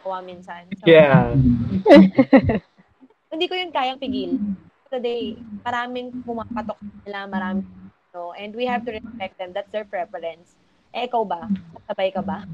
[0.00, 0.64] gawa minsan.
[0.80, 1.36] So, Yeah.
[3.28, 4.40] hindi ko yun kayang pigil.
[4.88, 7.68] Today, maraming pumapatok nila, maraming
[8.16, 9.52] no, and we have to respect them.
[9.52, 10.56] That's their preference.
[10.96, 11.44] Eh, ikaw ba?
[11.92, 12.48] Sabay ka ba?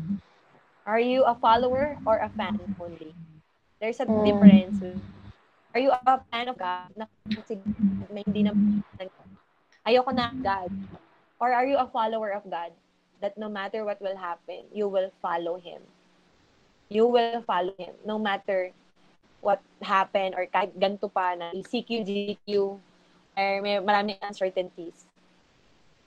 [0.82, 3.14] Are you a follower or a fan only?
[3.78, 4.26] There's a Mm.
[4.26, 4.82] difference.
[5.70, 6.90] Are you a fan of God?
[6.98, 7.06] Na,
[7.46, 7.62] sige,
[8.10, 8.58] may hindi na
[9.86, 10.74] ayoko na God.
[11.38, 12.74] Or are you a follower of God?
[13.22, 15.80] That no matter what will happen, you will follow Him.
[16.90, 17.94] You will follow Him.
[18.02, 18.74] No matter
[19.42, 22.48] what happened or kahit ganito pa na CQ, GQ,
[23.38, 25.06] or may maraming uncertainties.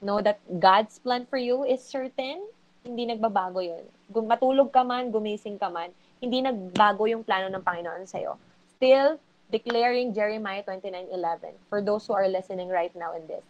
[0.03, 2.47] Know that God's plan for you is certain
[2.84, 3.84] hindi nagbabago yun.
[4.13, 5.91] Gum- matulog ka man, gumising ka man,
[6.22, 8.38] hindi nagbago yung plano ng Panginoon sa'yo.
[8.78, 9.18] Still,
[9.49, 13.45] declaring Jeremiah 29:11 for those who are listening right now in this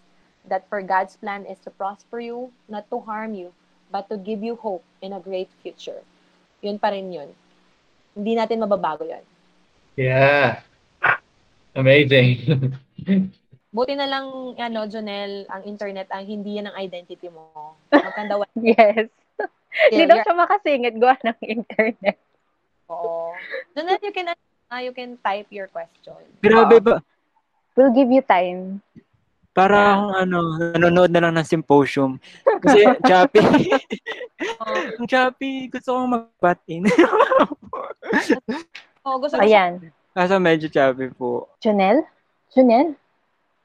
[0.50, 3.54] that for God's plan is to prosper you, not to harm you,
[3.92, 6.02] but to give you hope in a great future.
[6.62, 7.30] Yun pa rin yun.
[8.16, 9.24] Hindi natin mababago yun.
[9.96, 10.62] Yeah.
[11.76, 12.72] Amazing.
[13.76, 17.76] Buti na lang, ano, Jonel, ang internet, ang hindi yan ang identity mo.
[17.92, 19.12] Magkanda Yes.
[19.92, 22.16] Hindi daw siya makasingit gawa ng internet.
[22.88, 23.36] Oo.
[23.76, 26.16] Jonel, you can, uh, you can type your question.
[26.40, 27.04] Grabe ba?
[27.76, 28.80] We'll give you time.
[29.56, 30.40] Para akong ano,
[30.76, 32.20] nanonood na lang ng symposium.
[32.44, 33.72] Kasi choppy.
[35.00, 36.84] Ang choppy, gusto kong mag-bat-in.
[39.06, 39.94] Oh, gusto Ayan.
[40.18, 41.46] Kaso medyo choppy po.
[41.62, 42.02] Junel?
[42.50, 42.98] Junel?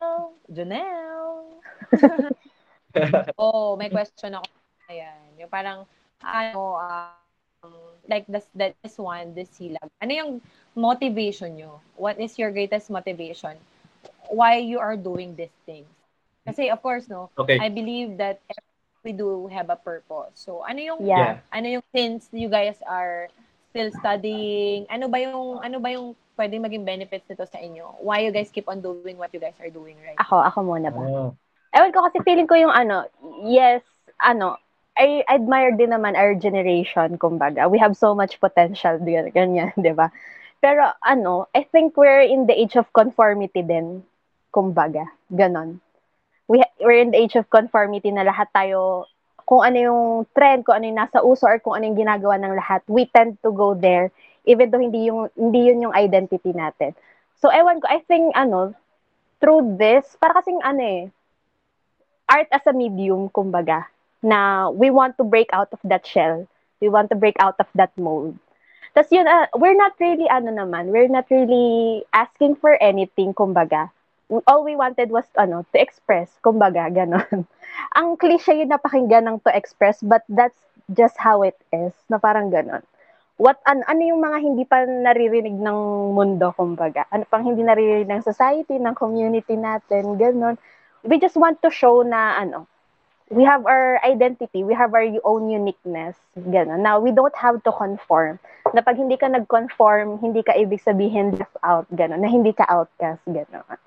[0.04, 1.56] Oh, Janelle.
[3.40, 4.44] oh, may question ako.
[4.92, 5.16] Ayan.
[5.40, 5.88] Yung parang,
[6.20, 9.88] ano, um, like this, this one, this silag.
[10.04, 10.30] Ano yung
[10.76, 11.80] motivation nyo?
[11.96, 13.56] What is your greatest motivation?
[14.30, 15.90] Why you are doing these things?
[16.46, 17.58] Kasi, of course, no, Okay.
[17.58, 18.40] I believe that
[19.02, 20.38] we do have a purpose.
[20.38, 21.42] So, ano yung, Yeah.
[21.52, 23.28] ano yung, since you guys are
[23.74, 28.00] still studying, ano ba yung, ano ba yung pwedeng maging benefits nito sa inyo?
[28.00, 30.24] Why you guys keep on doing what you guys are doing right now?
[30.24, 31.02] Ako, ako muna ba?
[31.04, 31.30] Oh.
[31.76, 33.06] Ewan ko kasi feeling ko yung ano,
[33.46, 33.84] yes,
[34.18, 34.56] ano,
[34.98, 37.70] I admire din naman our generation, kumbaga.
[37.70, 40.12] We have so much potential, ganyan, di ba?
[40.60, 44.04] Pero ano, I think we're in the age of conformity din,
[44.50, 45.06] kumbaga.
[45.30, 45.80] Ganon.
[46.50, 49.06] We, we're in the age of conformity na lahat tayo,
[49.46, 52.54] kung ano yung trend, kung ano yung nasa uso, or kung ano yung ginagawa ng
[52.54, 54.10] lahat, we tend to go there,
[54.46, 56.94] even though hindi, yung, hindi yun yung identity natin.
[57.42, 58.74] So, ewan ko, I think, ano,
[59.40, 61.02] through this, para kasing ano eh,
[62.30, 63.90] art as a medium, kumbaga,
[64.22, 66.46] na we want to break out of that shell.
[66.78, 68.38] We want to break out of that mold.
[68.94, 73.90] Tapos yun, ah, we're not really, ano naman, we're not really asking for anything, kumbaga.
[74.46, 77.46] All we wanted was, ano, to express, kumbaga, ganon.
[77.98, 80.58] Ang cliche yun napakinggan ng to express, but that's
[80.94, 82.86] just how it is, na parang ganon.
[83.40, 85.78] What, an, ano yung mga hindi pa naririnig ng
[86.14, 87.08] mundo, kumbaga?
[87.10, 90.60] Ano pang hindi naririnig ng society, ng community natin, ganon
[91.02, 92.66] we just want to show na ano,
[93.30, 96.16] we have our identity, we have our own uniqueness.
[96.36, 96.82] Ganun.
[96.82, 98.38] Now, we don't have to conform.
[98.74, 101.86] Na pag hindi ka nag-conform, hindi ka ibig sabihin left out.
[101.94, 102.20] Ganun.
[102.20, 103.22] Na hindi ka outcast.
[103.30, 103.78] Ganun.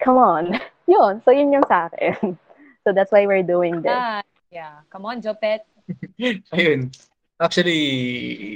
[0.00, 0.44] Come on.
[0.86, 1.20] Yun.
[1.26, 2.38] So, yun yung sa akin.
[2.86, 3.98] So, that's why we're doing this.
[3.98, 4.86] Ah, yeah.
[4.94, 5.66] Come on, Jopet.
[6.54, 6.94] Ayun.
[7.34, 7.82] Actually,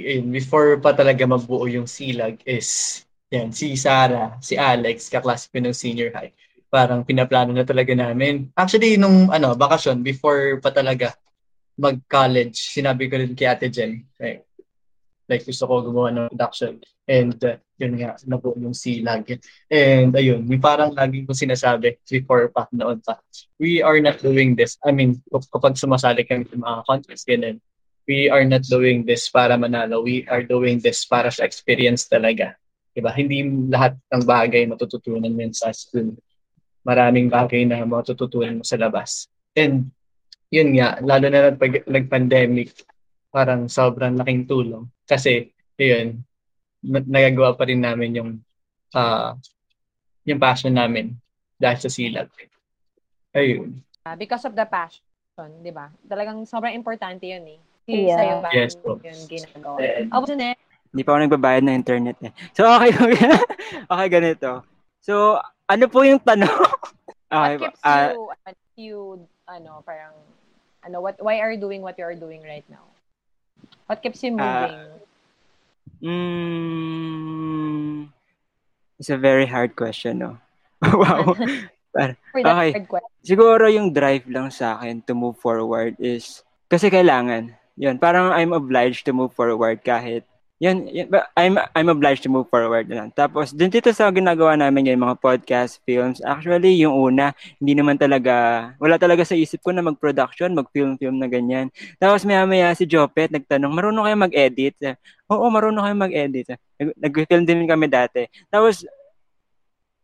[0.07, 5.59] ayun, before pa talaga mabuo yung silag is, yan, si Sarah, si Alex, kaklase ko
[5.59, 6.31] ng senior high.
[6.71, 8.47] Parang pinaplano na talaga namin.
[8.55, 11.11] Actually, nung ano, bakasyon, before pa talaga
[11.75, 14.47] mag-college, sinabi ko rin kay Ate Jen, like,
[15.31, 16.83] like gusto ko gumawa ng production.
[17.07, 19.39] And uh, yun nga, nabuo yung silag.
[19.71, 23.23] And ayun, yung parang lagi ko sinasabi before pa, noon pa.
[23.55, 24.75] We are not doing this.
[24.83, 27.63] I mean, kap- kapag sumasali kami sa mga contests, ganun,
[28.11, 30.03] we are not doing this para manalo.
[30.03, 32.59] We are doing this para sa experience talaga.
[32.91, 33.15] Diba?
[33.15, 36.19] Hindi lahat ng bagay matututunan mo sa school.
[36.83, 39.31] Maraming bagay na matututunan mo sa labas.
[39.55, 39.95] And
[40.51, 42.75] yun nga, lalo na pag nag-pandemic,
[43.31, 44.83] parang sobrang laking tulong.
[45.07, 46.21] Kasi, yun,
[46.83, 48.31] na- nagagawa pa rin namin yung
[48.91, 49.33] ah
[50.27, 51.15] yung passion namin
[51.57, 52.29] dahil sa silag.
[53.31, 53.79] Ayun.
[54.05, 55.89] Ah, because of the passion, di ba?
[56.05, 57.59] Talagang sobrang importante yun eh.
[57.89, 58.17] Yeah.
[58.17, 59.01] sa'yo ba Yes po.
[59.01, 59.77] yun ginagawa?
[60.13, 60.59] Ako, Janelle,
[60.91, 62.31] Hindi pa ako nagbabayad ng internet eh.
[62.51, 62.91] So, okay.
[63.91, 64.61] okay, ganito.
[64.99, 66.51] So, ano po yung tanong?
[67.31, 68.99] okay, what keeps ah, you, uh, you,
[69.47, 70.13] ano, parang,
[70.83, 72.90] ano, what, why are you doing what you are doing right now?
[73.91, 75.03] What keeps you Ah, moving?
[75.99, 78.07] mm,
[78.95, 80.39] it's a very hard question, no?
[80.79, 81.35] wow.
[81.91, 82.87] That okay.
[83.19, 86.39] Siguro yung drive lang sa akin to move forward is
[86.71, 87.51] kasi kailangan.
[87.75, 90.23] Yun, parang I'm obliged to move forward kahit
[90.61, 93.09] yun, yun I'm I'm obliged to move forward na lang.
[93.17, 97.97] Tapos dun dito sa ginagawa namin yung mga podcast, films, actually yung una, hindi naman
[97.97, 101.73] talaga wala talaga sa isip ko na mag-production, mag-film-film na ganyan.
[101.97, 104.75] Tapos maya-maya si Jopet nagtanong, marunong kayo mag-edit?
[105.25, 106.45] Oo, marunong kayo mag-edit.
[106.77, 108.29] Nag- Nag-film din kami dati.
[108.53, 108.85] Tapos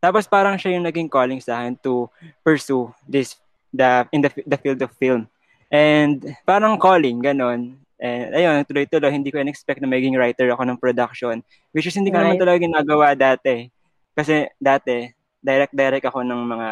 [0.02, 2.10] tapos parang siya yung naging calling sa akin to
[2.42, 3.38] pursue this
[3.70, 5.30] the in the the field of film.
[5.70, 7.78] And parang calling ganon.
[7.98, 11.42] And ayun, tuloy-tuloy hindi ko in-expect na maging writer ako ng production,
[11.74, 12.42] which is hindi ko naman Nice.
[12.46, 13.74] talaga ginagawa dati.
[14.14, 15.10] Kasi dati
[15.42, 16.70] direct direct ako ng mga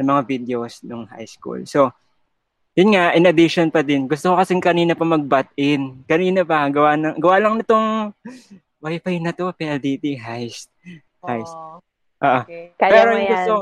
[0.00, 1.62] ng mga videos nung high school.
[1.66, 1.90] So
[2.78, 6.06] yun nga, in addition pa din, gusto ko kasing kanina pa mag-butt in.
[6.06, 8.14] Kanina pa, gawa, ng, gawa lang nitong
[8.84, 10.70] wifi na to, PLDT heist.
[11.26, 11.52] Heist.
[11.58, 11.82] Oh,
[12.20, 12.76] Ah, okay.
[12.76, 13.32] Kaya pero mo yan.
[13.32, 13.52] gusto,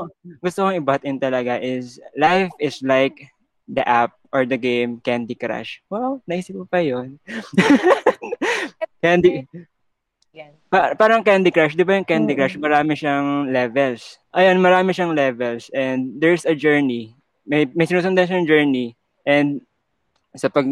[0.43, 3.31] gusto kong i-butt in talaga is, life is like
[3.69, 5.79] the app or the game Candy Crush.
[5.93, 7.21] Wow, naisip mo pa yun.
[9.03, 9.45] Candy,
[10.33, 10.53] Yan.
[10.69, 12.37] Pa- parang Candy Crush, 'di ba yung Candy Mm.
[12.37, 14.21] Crush, marami siyang levels.
[14.33, 17.17] Ayun, marami siyang levels and there's a journey.
[17.49, 18.93] May may sinusundan siyang journey
[19.25, 19.65] and
[20.37, 20.69] sa pag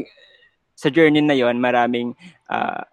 [0.77, 2.13] sa journey na 'yon, maraming
[2.53, 2.85] ah,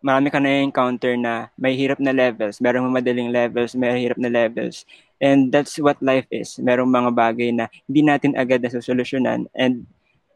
[0.00, 4.32] marami ka na encounter na may hirap na levels, merong madaling levels, may hirap na
[4.32, 4.88] levels.
[5.20, 6.56] And that's what life is.
[6.56, 9.84] Merong mga bagay na hindi natin agad nasusolusyonan and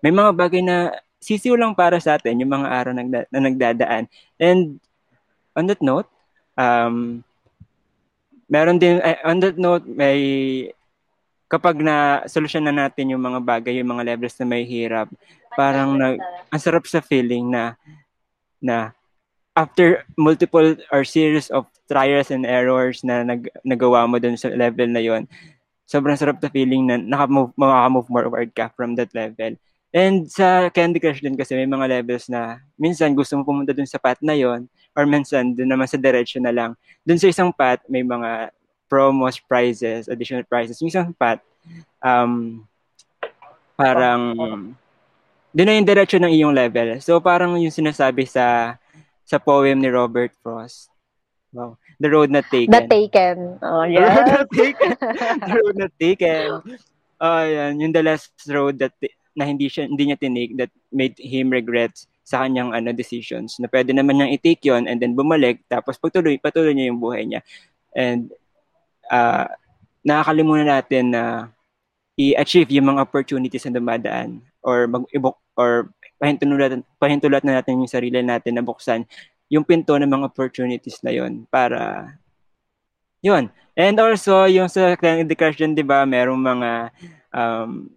[0.04, 4.04] may mga bagay na sisiw lang para sa atin yung mga araw na, na nagdadaan.
[4.36, 4.76] And
[5.56, 6.04] on that note,
[6.60, 7.24] um,
[8.44, 10.20] meron din, eh, on that note, may,
[11.48, 15.08] kapag na solusyon na natin yung mga bagay, yung mga levels na may hirap,
[15.56, 16.20] parang nag,
[16.52, 17.72] ang sarap sa feeling na,
[18.60, 18.92] na
[19.54, 24.90] after multiple or series of trials and errors na nag, nagawa mo dun sa level
[24.90, 25.30] na yon
[25.84, 29.54] sobrang sarap na feeling na nakamove, makakamove forward ka from that level.
[29.94, 33.86] And sa Candy Crush din kasi may mga levels na minsan gusto mo pumunta dun
[33.86, 34.66] sa path na yon
[34.98, 36.74] or minsan dun naman sa direction na lang.
[37.06, 38.50] Dun sa isang path may mga
[38.90, 40.82] promos, prizes, additional prizes.
[40.82, 41.38] Yung isang path,
[42.02, 42.64] um,
[43.78, 44.34] parang
[45.54, 46.98] dun na yung direction ng iyong level.
[46.98, 48.74] So parang yung sinasabi sa
[49.24, 50.92] sa poem ni Robert Frost.
[51.54, 51.78] Wow.
[52.02, 52.72] The Road Not Taken.
[52.74, 53.36] The Taken.
[53.62, 54.36] Oh, The Road yeah.
[54.36, 54.90] Not Taken.
[55.48, 56.46] The Road Not Taken.
[57.22, 57.78] Oh, yan.
[57.78, 58.92] Yung the last road that
[59.34, 61.90] na hindi siya hindi niya tinig that made him regret
[62.22, 66.38] sa kanyang ano decisions na pwede naman niyang i-take yon and then bumalik tapos pagtuloy
[66.38, 67.42] patuloy niya yung buhay niya
[67.98, 68.30] and
[69.10, 69.44] uh,
[70.06, 71.50] nakakalimutan natin na
[72.14, 75.02] i-achieve yung mga opportunities na dumadaan or mag
[75.58, 75.90] or
[76.24, 79.04] pahintulutan pahintulot na natin yung sarili natin na buksan
[79.52, 82.16] yung pinto ng mga opportunities na yon para
[83.20, 86.70] yun and also yung sa Crush dyan, di ba merong mga
[87.34, 87.90] um,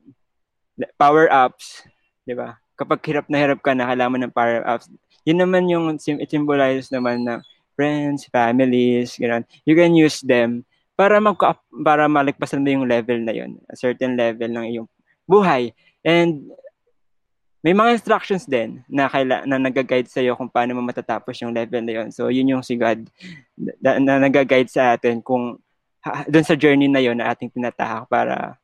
[0.98, 1.86] power ups,
[2.26, 2.58] 'di ba?
[2.78, 4.90] Kapag hirap na hirap ka na kailangan ng power ups.
[5.26, 7.42] Yun naman yung it symbolizes naman na
[7.74, 9.46] friends, families, ganun.
[9.66, 10.66] You can use them
[10.98, 11.38] para mag
[11.86, 14.90] para malagpasan mo yung level na yun, a certain level ng iyong
[15.30, 15.74] buhay.
[16.02, 16.50] And
[17.66, 21.54] may mga instructions din na kaila, na nag-guide sa iyo kung paano mo matatapos yung
[21.54, 22.10] level na yun.
[22.14, 23.10] So yun yung si God
[23.58, 25.58] na, na nag-guide sa atin kung
[26.30, 28.56] doon sa journey na yon na ating tinatahak para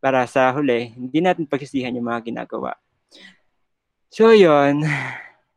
[0.00, 2.76] para sa huli, hindi natin pagsisihan yung mga ginagawa.
[4.12, 4.86] So, yun.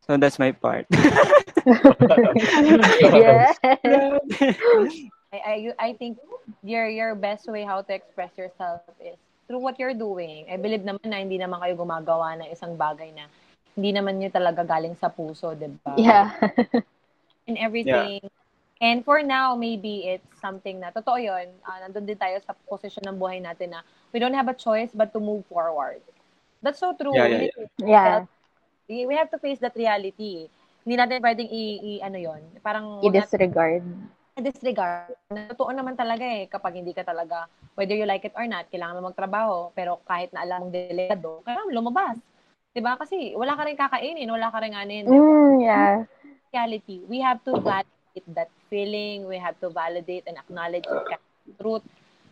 [0.08, 0.90] So, that's my part.
[3.14, 3.54] yeah.
[5.30, 6.18] I, I, I think
[6.66, 10.46] your your best way how to express yourself is through what you're doing.
[10.46, 13.26] I believe naman na hindi naman kayo gumagawa ng isang bagay na
[13.74, 15.98] hindi naman nyo talaga galing sa puso, di ba?
[15.98, 16.30] Yeah.
[17.50, 18.30] And everything.
[18.78, 23.10] And for now, maybe it's something na, totoo yun, uh, nandun din tayo sa posisyon
[23.10, 23.82] ng buhay natin na
[24.14, 26.00] we don't have a choice but to move forward.
[26.62, 27.18] That's so true.
[27.18, 28.30] Yeah, yeah, to- Yeah.
[28.86, 30.46] we have to face that reality.
[30.86, 33.84] Hindi natin pwedeng i, i ano yon parang wag natin I-disregard.
[34.38, 35.18] Disregard.
[35.30, 39.02] Totoo naman talaga eh, kapag hindi ka talaga, whether you like it or not, kailangan
[39.02, 42.18] mo magtrabaho, pero kahit na alam mong delegado, kailangan lumabas.
[42.74, 45.10] 'Di ba Kasi wala ka rin kakainin, wala ka rin anin.
[45.10, 46.06] Mm, yeah.
[46.54, 51.18] Reality, we have to validate that feeling, we have to validate and acknowledge the
[51.62, 51.86] truth.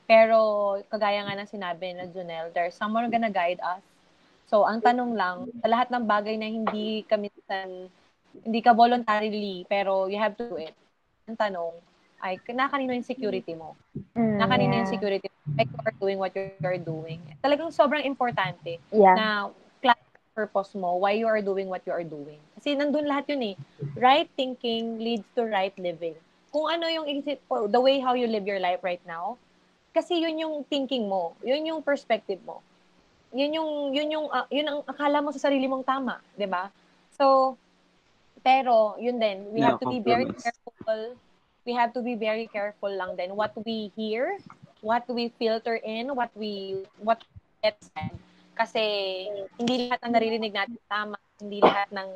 [0.07, 3.83] Pero, kagaya nga ng sinabi na Junel, there's someone gonna guide us.
[4.47, 7.91] So, ang tanong lang, sa lahat ng bagay na hindi ka minsan,
[8.41, 10.71] hindi ka voluntarily, pero you have to do it.
[11.27, 11.75] Ang tanong,
[12.21, 13.77] ay, nakanino yung security mo?
[14.17, 14.95] Mm, Nakanino yung yeah.
[14.97, 15.37] security mo?
[15.57, 17.19] Like you are doing what you're doing.
[17.41, 19.15] Talagang sobrang importante Yeah.
[19.17, 19.25] na
[19.81, 22.37] clarify purpose mo, why you are doing what you are doing.
[22.53, 23.55] Kasi nandun lahat yun eh.
[23.97, 26.13] Right thinking leads to right living.
[26.53, 27.09] Kung ano yung
[27.49, 29.41] or the way how you live your life right now,
[29.97, 32.61] kasi yun yung thinking mo, yun yung perspective mo.
[33.33, 36.69] Yun yung yun yung ah, yun ang akala mo sa sarili mong tama, 'di ba?
[37.17, 37.57] So
[38.45, 41.17] pero yun din, we have to be very careful.
[41.67, 44.39] We have to be very careful lang din what we hear,
[44.79, 47.19] what we filter in, what we what
[47.59, 48.15] get said.
[48.55, 48.83] Kasi
[49.59, 52.09] hindi lahat ng naririnig natin tama, hindi lahat ng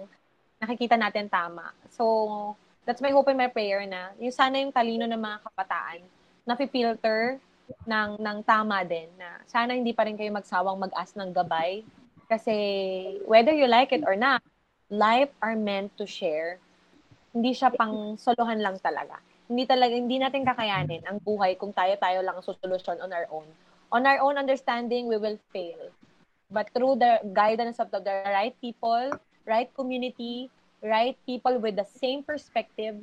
[0.64, 1.76] nakikita natin tama.
[1.91, 6.02] So, that's my hope and my prayer na yung sana yung talino ng mga kabataan
[6.47, 7.38] na filter
[7.86, 11.86] ng ng tama din na sana hindi pa rin kayo magsawang mag-ask ng gabay
[12.28, 12.56] kasi
[13.30, 14.41] whether you like it or not
[14.91, 16.60] life are meant to share
[17.32, 19.22] hindi siya pang soluhan lang talaga
[19.52, 23.47] hindi talaga hindi natin kakayanin ang buhay kung tayo-tayo lang ang solusyon on our own
[23.91, 25.91] on our own understanding we will fail
[26.52, 29.10] but through the guidance of the, right people,
[29.47, 30.52] right community,
[30.84, 32.99] right people with the same perspective,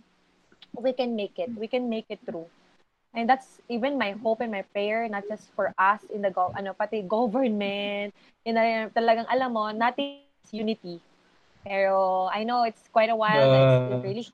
[0.77, 1.49] we can make it.
[1.57, 2.47] We can make it through.
[3.15, 6.53] And that's even my hope and my prayer, not just for us in the go,
[6.55, 8.13] ano pati government,
[8.45, 10.21] in the, talagang alam mo, natin
[10.53, 11.01] unity.
[11.65, 14.29] Pero I know it's quite a while, uh, it's really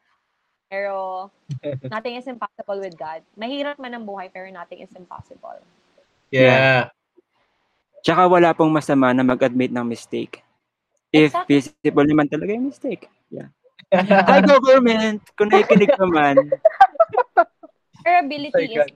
[0.75, 1.31] pero
[1.95, 3.23] nothing is impossible with God.
[3.39, 5.63] Mahirap man ang buhay, pero nothing is impossible.
[6.35, 6.91] Yeah.
[8.03, 10.43] Tsaka wala pong masama na mag-admit ng mistake.
[11.15, 11.63] If exactly.
[11.63, 13.07] visible naman talaga yung mistake.
[13.31, 13.55] Yeah.
[14.27, 15.23] Hi, government!
[15.39, 16.35] Kung nakikinig naman.
[18.03, 18.91] Vulnerability is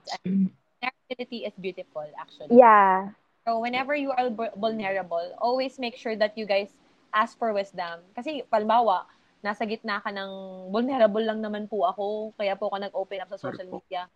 [0.83, 2.59] vulnerability is beautiful, actually.
[2.59, 3.15] Yeah.
[3.47, 4.27] So whenever you are
[4.59, 6.75] vulnerable, always make sure that you guys
[7.15, 8.03] ask for wisdom.
[8.13, 9.07] Kasi, palbawa,
[9.39, 10.31] nasa gitna ka ng
[10.71, 14.07] vulnerable lang naman po ako, kaya po ako nag-open up sa social media.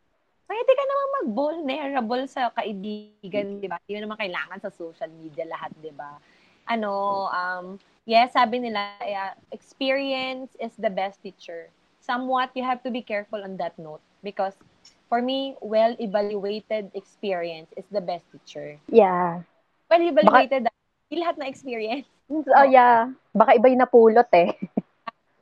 [0.43, 3.80] Pwede ka naman mag-vulnerable sa kaibigan, di ba?
[3.88, 6.19] Hindi naman kailangan sa social media lahat, di ba?
[6.67, 11.71] Ano, um, yes, sabi nila, uh, experience is the best teacher.
[12.03, 14.59] Somewhat, you have to be careful on that note because
[15.07, 18.76] for me, well-evaluated experience is the best teacher.
[18.91, 19.47] Yeah.
[19.88, 22.07] Well-evaluated, Baka, lahat na experience.
[22.34, 23.13] Oh, yeah.
[23.36, 24.57] Baka iba yung napulot eh.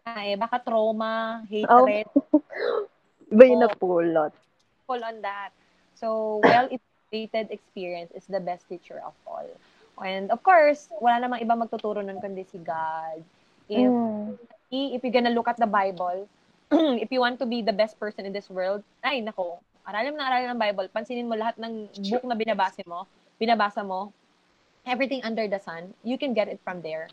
[0.06, 2.10] Eh, baka trauma, hatred.
[2.18, 2.42] Oh.
[3.32, 4.34] iba yung napulot.
[4.90, 5.54] Full on that.
[5.94, 9.46] So, well-evaluated experience is the best teacher of all.
[10.02, 13.22] And of course, wala namang iba magtuturo nun kundi si God.
[13.70, 14.36] If, mm.
[14.74, 16.26] if you're gonna look at the Bible,
[17.04, 20.18] if you want to be the best person in this world, ay, nako, aralin mo
[20.18, 23.06] na aralin ng Bible, pansinin mo lahat ng book na binabasa mo,
[23.38, 24.10] binabasa mo,
[24.90, 27.06] everything under the sun, you can get it from there.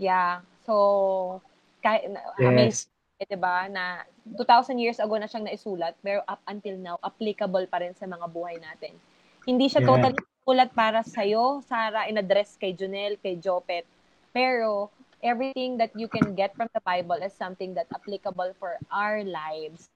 [0.00, 0.40] Yeah.
[0.64, 1.42] So,
[1.84, 2.40] kay, yes.
[2.40, 7.68] amazing, eh, diba, na 2,000 years ago na siyang naisulat, pero up until now, applicable
[7.68, 8.96] pa rin sa mga buhay natin.
[9.44, 9.90] Hindi siya yeah.
[9.92, 13.84] totally sulat para sa'yo, Sarah, in-address kay Junel, kay Jopet,
[14.32, 14.88] pero
[15.24, 19.88] everything that you can get from the Bible is something that applicable for our lives.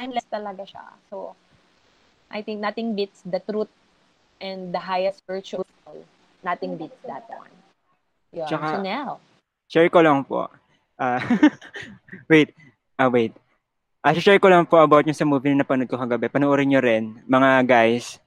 [0.00, 0.84] Endless talaga siya.
[1.08, 1.36] So,
[2.28, 3.70] I think nothing beats the truth
[4.40, 5.64] and the highest virtue.
[6.44, 7.52] Nothing beats that one.
[8.32, 8.44] Yeah.
[8.44, 9.10] Tsaka, so now.
[9.72, 10.52] Share ko lang po.
[10.98, 11.20] Uh,
[12.30, 12.54] wait.
[12.98, 13.32] Ah, uh, wait.
[14.04, 16.28] Uh, share ko lang po about yung sa movie na napanood ko kagabi.
[16.28, 18.20] Panoorin nyo rin, mga guys.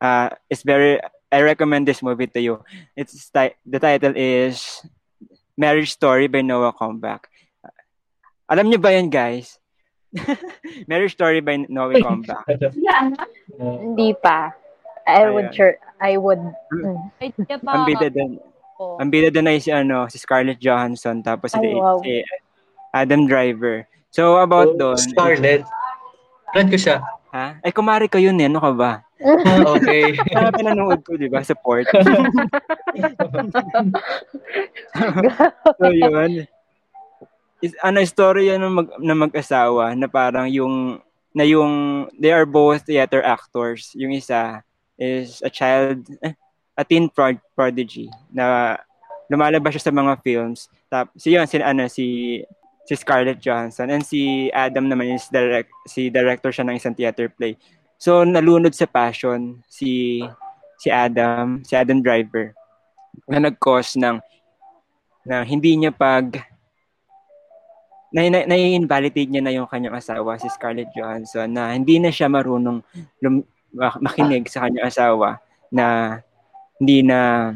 [0.00, 0.96] Uh, it's very,
[1.28, 2.54] I recommend this movie to you.
[2.96, 4.80] It's the title is
[5.60, 7.28] Marriage Story by Noah Comeback.
[8.48, 9.60] Alam niyo ba yan, guys?
[10.90, 12.48] Marriage Story by Noah Comeback.
[13.60, 14.56] Hindi pa.
[15.06, 15.34] I Ayan.
[15.36, 16.40] would sure, I would.
[16.72, 17.12] Mm.
[17.68, 18.40] Ang bida din.
[18.80, 18.96] Oh.
[18.96, 22.00] Ang bida din ay si ano, si Scarlett Johansson tapos si, wow.
[22.00, 22.24] si
[22.96, 23.84] Adam Driver.
[24.08, 24.96] So about oh, doon.
[24.96, 25.68] Scarlett.
[26.56, 27.04] Friend ko siya.
[27.36, 27.60] Ha?
[27.60, 29.04] Ay kumari ko yun eh, ano ka ba?
[29.20, 30.16] Ah, okay.
[30.32, 31.44] Para pinanood ko, di ba?
[31.44, 31.92] Support.
[35.76, 36.48] so, yun.
[37.60, 41.04] Is, ano, istorya ng, mag, ng mag-asawa na parang yung,
[41.36, 43.92] na yung, they are both theater actors.
[43.92, 44.64] Yung isa
[44.96, 46.32] is a child, eh,
[46.80, 48.76] a teen prod- prodigy na
[49.28, 50.72] lumalabas siya sa mga films.
[50.88, 52.40] Tap, si yun, si, ano, si,
[52.88, 53.92] si Scarlett Johansson.
[53.92, 57.60] And si Adam naman is direct, si director siya ng isang theater play.
[58.00, 60.24] So nalunod sa passion si
[60.80, 62.56] si Adam, si Adam Driver
[63.28, 64.16] na nag-cause ng
[65.28, 66.40] na hindi niya pag
[68.10, 72.26] na, na, na-invalidate niya na yung kanyang asawa, si Scarlett Johansson, na hindi na siya
[72.26, 72.82] marunong
[73.22, 73.46] lum,
[74.02, 75.38] makinig sa kanyang asawa,
[75.70, 76.18] na
[76.80, 77.52] hindi na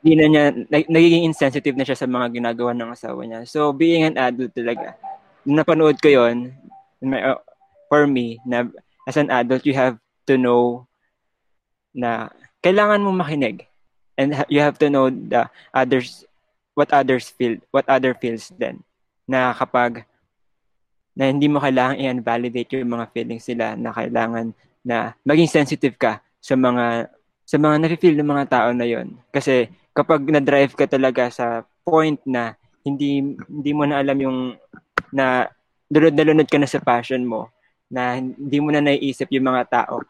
[0.00, 0.44] hindi na niya,
[0.88, 3.44] nagiging insensitive na siya sa mga ginagawa ng asawa niya.
[3.44, 4.96] So, being an adult talaga,
[5.44, 6.56] napanood ko yon
[7.04, 7.36] uh,
[7.88, 8.64] for me, na
[9.04, 10.88] as an adult, you have to know
[11.92, 12.32] na
[12.64, 13.68] kailangan mo makinig.
[14.16, 16.24] And you have to know the others,
[16.76, 18.84] what others feel, what other feels then.
[19.24, 20.04] Na kapag
[21.16, 26.20] na hindi mo kailangan i-validate yung mga feelings nila na kailangan na maging sensitive ka
[26.40, 27.12] sa mga
[27.50, 29.18] sa mga nafe-feel ng mga tao na yon.
[29.34, 32.54] Kasi kapag na-drive ka talaga sa point na
[32.86, 34.38] hindi hindi mo na alam yung
[35.10, 35.50] na
[35.90, 37.50] lunod na lunod ka na sa passion mo,
[37.90, 40.06] na hindi mo na naiisip yung mga tao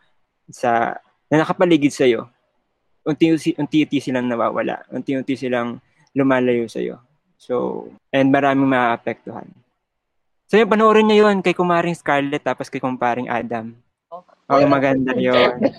[0.52, 1.00] sa
[1.32, 2.28] na nakapaligid sa iyo.
[3.08, 4.84] Unti-unti unti silang nawawala.
[4.92, 5.80] Unti-unti silang
[6.12, 7.00] lumalayo sa iyo.
[7.40, 9.48] So, and maraming maaapektuhan.
[10.52, 13.72] So, yung panoorin niyo yun kay kumaring Scarlett tapos kay kumparing Adam.
[14.50, 15.70] Oh, maganda yun.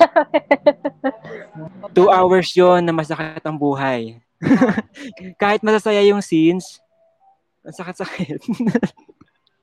[1.91, 4.23] Two hours yon na masakit ang buhay.
[5.41, 6.79] Kahit masasaya yung scenes,
[7.67, 8.39] masakit-sakit.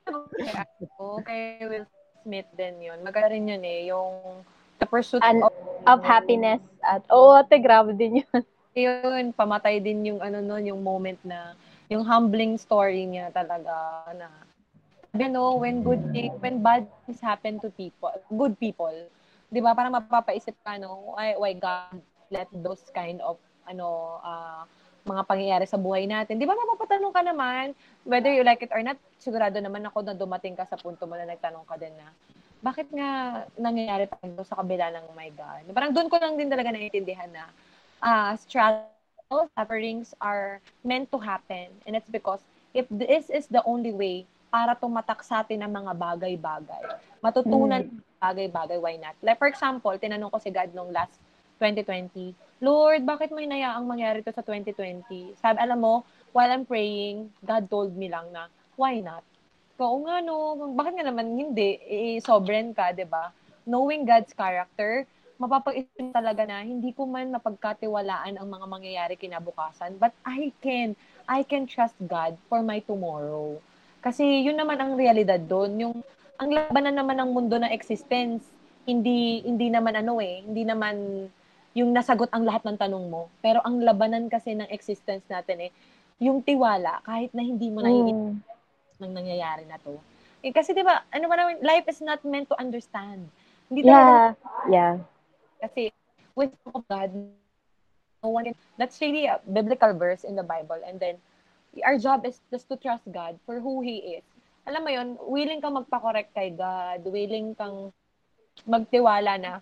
[1.19, 1.89] okay, Will
[2.21, 3.01] Smith din yun.
[3.01, 3.89] Maganda rin yun eh.
[3.89, 4.45] Yung
[4.77, 5.57] The Pursuit And, of,
[5.89, 6.61] of Happiness.
[6.85, 8.41] At, oo, oh, ate, grabe din yun.
[8.77, 11.57] yun, pamatay din yung ano nun, yung moment na,
[11.89, 14.29] yung humbling story niya talaga na,
[15.17, 18.93] you know, when good things, when bad things happen to people, good people,
[19.49, 21.97] di ba, parang mapapaisip ka, no, why, why God
[22.29, 24.69] let those kind of, ano, uh,
[25.09, 26.37] mga pangyayari sa buhay natin.
[26.37, 27.73] Di ba mapapatanong ka naman,
[28.05, 31.17] whether you like it or not, sigurado naman ako na dumating ka sa punto mo
[31.17, 32.13] na nagtanong ka din na,
[32.59, 35.63] bakit nga nangyayari tayo sa kabila ng my God?
[35.73, 37.49] Parang doon ko lang din talaga naiintindihan na
[38.03, 41.71] uh, struggles, sufferings are meant to happen.
[41.87, 42.43] And it's because
[42.75, 46.83] if this is the only way para tumatak sa atin ang mga bagay-bagay,
[47.21, 48.21] matutunan mm.
[48.21, 49.17] bagay-bagay, why not?
[49.21, 51.15] Like for example, tinanong ko si God nung last
[51.61, 55.39] 2020, Lord, bakit may nayaang mangyari to sa 2020?
[55.39, 56.03] Sabi, alam mo,
[56.35, 59.23] while I'm praying, God told me lang na, why not?
[59.79, 61.79] Oo nga no, bakit nga naman hindi?
[61.87, 63.31] Eh, sobren ka, di ba?
[63.63, 65.07] Knowing God's character,
[65.39, 70.99] mapapag-isip talaga na hindi ko man mapagkatiwalaan ang mga mangyayari kinabukasan, but I can,
[71.31, 73.63] I can trust God for my tomorrow.
[73.99, 75.95] Kasi yun naman ang realidad doon, yung
[76.39, 78.47] ang labanan naman ng mundo na existence,
[78.87, 81.27] hindi hindi naman ano eh, hindi naman
[81.77, 83.31] yung nasagot ang lahat ng tanong mo.
[83.43, 85.71] Pero ang labanan kasi ng existence natin eh,
[86.19, 89.03] yung tiwala, kahit na hindi mo naiintindihan mm.
[89.03, 89.95] ng nangyayari na to.
[90.43, 93.27] Eh, kasi di ba, ano man life is not meant to understand.
[93.71, 94.35] Hindi yeah,
[94.71, 94.95] yeah.
[95.59, 95.91] Kasi,
[96.39, 97.11] of God,
[98.23, 100.79] no one can, that's really a biblical verse in the Bible.
[100.87, 101.19] And then,
[101.85, 104.25] our job is just to trust God for who He is.
[104.69, 107.93] Alam mo yon willing kang magpa-correct kay God, willing kang
[108.69, 109.53] magtiwala na,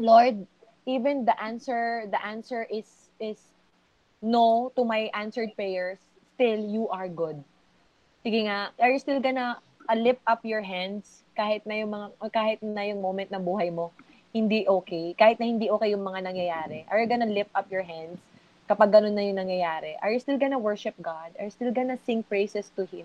[0.00, 0.46] Lord,
[0.86, 3.38] even the answer the answer is is
[4.22, 5.98] no to my answered prayers
[6.34, 7.38] still you are good
[8.26, 12.06] sige nga are you still gonna uh, lift up your hands kahit na yung mga
[12.34, 13.94] kahit na yung moment ng buhay mo
[14.34, 17.86] hindi okay kahit na hindi okay yung mga nangyayari are you gonna lift up your
[17.86, 18.18] hands
[18.72, 22.00] kapag ganun na yung nangyayari are you still gonna worship God are you still gonna
[22.08, 23.04] sing praises to Him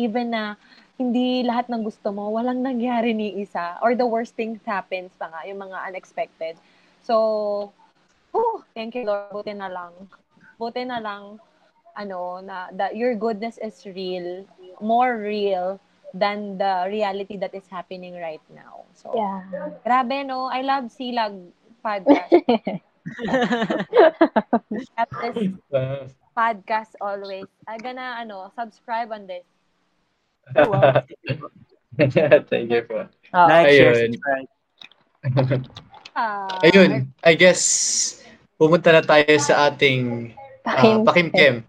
[0.00, 0.56] even na
[0.96, 5.28] hindi lahat ng gusto mo walang nangyari ni isa or the worst things happens pa
[5.28, 6.56] nga yung mga unexpected
[7.02, 7.72] So,
[8.34, 9.92] oh, thank you Lord, buti na lang.
[10.56, 11.42] Buti na lang,
[11.98, 14.46] ano, na that your goodness is real,
[14.78, 15.82] more real
[16.14, 18.86] than the reality that is happening right now.
[18.94, 19.42] So, yeah.
[19.82, 20.46] grabe, no?
[20.46, 21.34] I love Silag
[21.82, 22.30] podcast.
[24.96, 25.52] At this
[26.38, 27.46] podcast always.
[27.68, 29.44] I'm gonna, ano, subscribe on this.
[32.50, 33.06] Thank you po.
[33.34, 33.46] Oh.
[33.46, 34.48] Like, share, subscribe.
[36.12, 37.62] Uh, Ayun, I guess
[38.60, 40.34] pumunta na tayo sa ating
[40.66, 41.64] uh, pakimkem.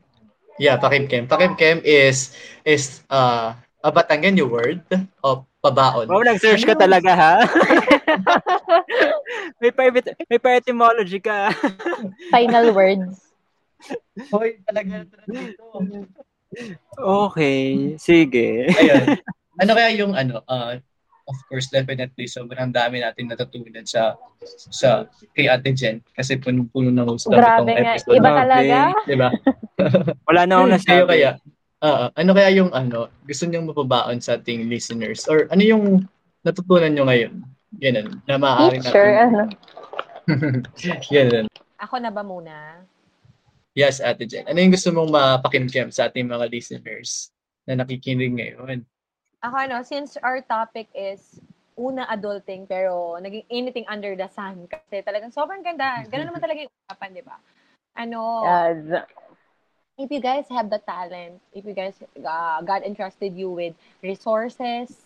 [0.60, 1.26] Yeah, pakimkem.
[1.32, 2.36] Pakimkem is
[2.68, 4.84] is uh, a Batangan word
[5.24, 6.12] of pabaon.
[6.12, 7.34] Wow, nag-search ka talaga ha?
[9.60, 11.52] may pa may etymology ka.
[12.34, 13.34] Final words.
[14.32, 15.64] Hoy, talaga dito.
[16.98, 18.70] Okay, sige.
[18.70, 19.08] Ayun.
[19.54, 20.82] Ano kaya yung ano, uh,
[21.30, 24.18] of course, definitely, sobrang dami natin natutunan sa
[24.74, 25.06] sa
[25.38, 28.18] kay Ate Jen kasi puno-puno na host Grabe nga, episode.
[28.18, 28.78] iba talaga.
[29.06, 29.30] Di ba?
[30.34, 30.90] Wala na akong nasabi.
[30.90, 31.30] Kayo kaya,
[31.86, 35.30] uh, ano kaya yung ano, gusto niyong mapabaon sa ating listeners?
[35.30, 36.10] Or ano yung
[36.42, 37.46] natutunan niyo ngayon?
[37.82, 38.94] Ganun, na maaari natin.
[38.94, 39.42] Sure, ano?
[41.14, 41.46] Ganun.
[41.82, 42.86] Ako na ba muna?
[43.74, 44.46] Yes, Ate Jen.
[44.46, 47.34] Ano yung gusto mong mapakimkim sa ating mga listeners
[47.66, 48.86] na nakikinig ngayon?
[49.42, 51.42] Ako ano, since our topic is
[51.74, 56.06] una adulting pero naging anything under the sun kasi talagang sobrang ganda.
[56.06, 57.38] Ganun naman talaga yung usapan, di ba?
[57.98, 59.10] Ano, yes.
[59.98, 63.74] if you guys have the talent, if you guys, uh, God entrusted you with
[64.06, 65.02] resources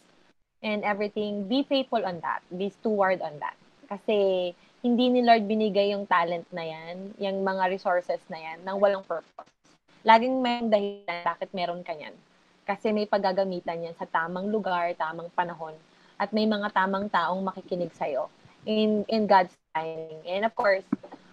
[0.63, 2.41] and everything, be faithful on that.
[2.53, 3.57] Be steward on that.
[3.87, 4.51] Kasi
[4.85, 9.03] hindi ni Lord binigay yung talent na yan, yung mga resources na yan, nang walang
[9.03, 9.49] purpose.
[10.05, 12.13] Laging may dahilan bakit meron ka yan.
[12.67, 15.73] Kasi may paggagamitan yan sa tamang lugar, tamang panahon,
[16.19, 18.27] at may mga tamang taong makikinig sa'yo
[18.67, 20.19] in, in God's timing.
[20.27, 20.83] And of course,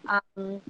[0.07, 0.63] um,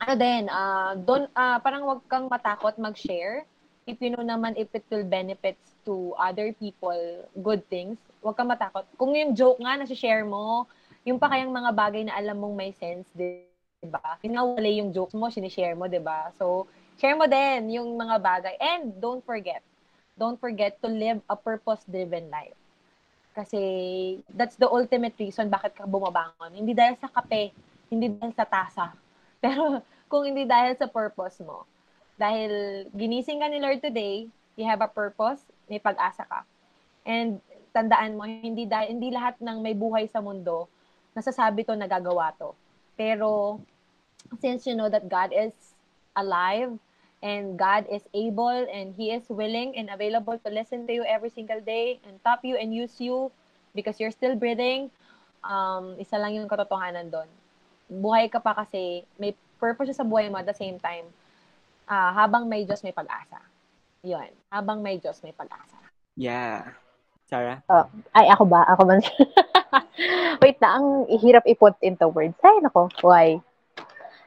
[0.00, 3.46] ano din, uh, don, uh, parang wag kang matakot mag-share.
[3.90, 8.46] If you know naman if it will benefits to other people, good things, wag kang
[8.46, 8.86] matakot.
[8.94, 10.70] Kung yung joke nga na share mo,
[11.02, 13.42] yung pa kayang mga bagay na alam mong may sense, di
[13.82, 14.20] ba?
[14.22, 16.30] Yun nga yung jokes mo, sinishare mo, di ba?
[16.38, 16.70] So,
[17.00, 18.54] share mo din yung mga bagay.
[18.60, 19.64] And don't forget,
[20.14, 22.54] don't forget to live a purpose-driven life.
[23.32, 23.62] Kasi
[24.36, 26.52] that's the ultimate reason bakit ka bumabangon.
[26.52, 27.56] Hindi dahil sa kape,
[27.88, 28.92] hindi dahil sa tasa.
[29.42, 29.80] Pero
[30.12, 31.64] kung hindi dahil sa purpose mo.
[32.20, 34.28] Dahil ginising ka ni Lord today,
[34.60, 35.40] you have a purpose,
[35.72, 36.44] may pag-asa ka.
[37.08, 37.40] And
[37.72, 40.68] tandaan mo, hindi dahil, hindi lahat ng may buhay sa mundo
[41.16, 42.54] nasasabi to nagagawa to.
[42.94, 43.58] Pero
[44.38, 45.54] since you know that God is
[46.14, 46.76] alive
[47.24, 51.30] and God is able and He is willing and available to listen to you every
[51.30, 53.32] single day and tap you and use you
[53.74, 54.90] because you're still breathing,
[55.42, 57.28] um, isa lang yung katotohanan doon.
[57.90, 61.04] Buhay ka pa kasi may purpose sa buhay mo at the same time.
[61.90, 63.42] Uh, habang may Diyos, may pag-asa.
[64.06, 64.30] Yun.
[64.46, 65.74] Habang may Diyos, may pag-asa.
[66.14, 66.78] Yeah.
[67.26, 67.66] Sarah?
[67.66, 68.62] Oh, ay, ako ba?
[68.70, 69.02] Ako man.
[70.42, 72.38] Wait na, ang hirap i-put into words.
[72.46, 73.42] Ay, nako, why?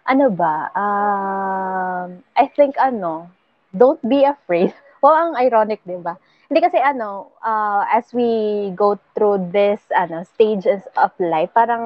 [0.03, 0.68] Ano ba?
[0.76, 3.32] Um, I think, ano,
[3.72, 4.76] don't be afraid.
[5.03, 6.16] Well, ang ironic, di ba?
[6.47, 11.84] Hindi kasi, ano, uh, as we go through this, ano, stages of life, parang,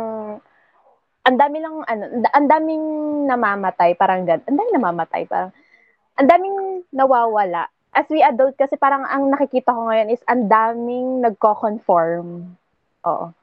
[1.26, 2.86] ang dami lang, ano, ang daming
[3.26, 5.50] namamatay, parang gan, ang daming namamatay, parang,
[6.18, 7.70] ang daming nawawala.
[7.94, 12.58] As we adult, kasi parang ang nakikita ko ngayon is ang daming nagko-conform.
[13.06, 13.34] Oo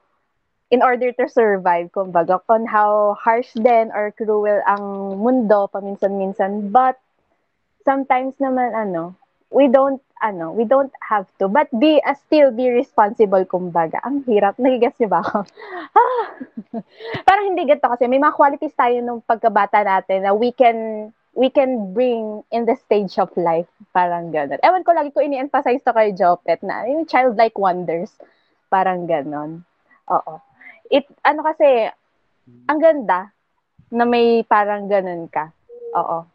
[0.75, 4.83] in order to survive, kumbaga, on how harsh then or cruel ang
[5.23, 6.75] mundo paminsan-minsan.
[6.75, 6.99] But,
[7.87, 9.15] sometimes naman, ano,
[9.55, 11.47] we don't, ano, we don't have to.
[11.47, 14.03] But be, uh, still be responsible, kumbaga.
[14.03, 14.59] Ang hirap.
[14.59, 15.47] Nagigets niyo ba ako?
[16.03, 16.25] ah!
[17.29, 21.51] Parang hindi ganito kasi may mga qualities tayo nung pagkabata natin na we can we
[21.51, 23.71] can bring in the stage of life.
[23.95, 24.63] Parang gano'n.
[24.63, 28.15] Ewan ko, lagi ko ini-emphasize to kay Jopet na yung childlike wonders.
[28.71, 29.63] Parang gano'n.
[30.11, 30.55] Oo
[30.91, 31.89] it, ano kasi,
[32.69, 33.33] ang ganda
[33.91, 35.53] na may parang ganun ka.
[35.97, 36.27] Oo.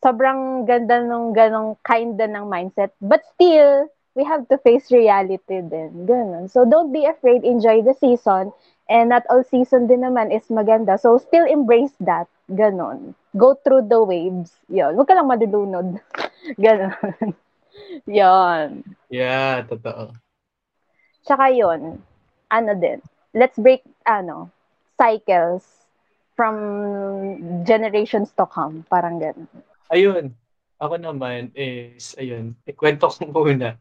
[0.00, 2.96] Sobrang ganda nung ganong kind ng mindset.
[3.04, 6.08] But still, we have to face reality din.
[6.08, 6.48] Ganun.
[6.48, 7.44] So, don't be afraid.
[7.44, 8.52] Enjoy the season.
[8.90, 10.98] And not all season din naman is maganda.
[10.98, 12.26] So, still embrace that.
[12.50, 13.14] Ganon.
[13.38, 14.50] Go through the waves.
[14.66, 14.98] Yun.
[14.98, 16.02] Huwag ka lang madulunod.
[16.64, 17.38] Ganon.
[18.10, 18.82] Yun.
[19.06, 20.10] Yeah, totoo.
[21.22, 22.02] Tsaka yun,
[22.50, 22.98] ano din,
[23.34, 24.50] let's break ano
[24.98, 25.62] cycles
[26.34, 26.56] from
[27.62, 29.46] generations to come parang ganun
[29.90, 30.34] ayun
[30.80, 33.78] ako naman is ayun ikwento ko muna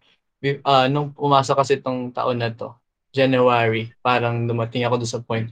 [0.64, 2.76] uh, nung pumasok kasi itong taon na to
[3.10, 5.48] January parang dumating ako doon sa point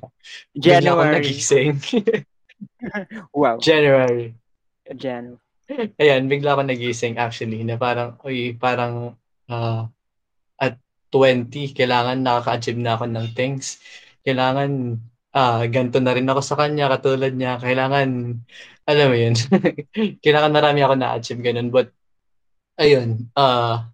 [0.54, 1.76] January ako nagising
[3.42, 4.34] wow January
[4.94, 5.38] Jan
[6.00, 9.18] ayan bigla ako nagising actually na parang oy parang
[9.50, 9.90] uh,
[11.12, 13.80] 20, kailangan nakaka-achieve na ako ng things.
[14.28, 15.00] Kailangan
[15.32, 17.60] uh, ganito na rin ako sa kanya, katulad niya.
[17.60, 18.08] Kailangan,
[18.88, 19.36] alam mo yun,
[20.24, 21.72] kailangan marami ako na-achieve, ganun.
[21.72, 21.96] But,
[22.76, 23.88] ayun, uh,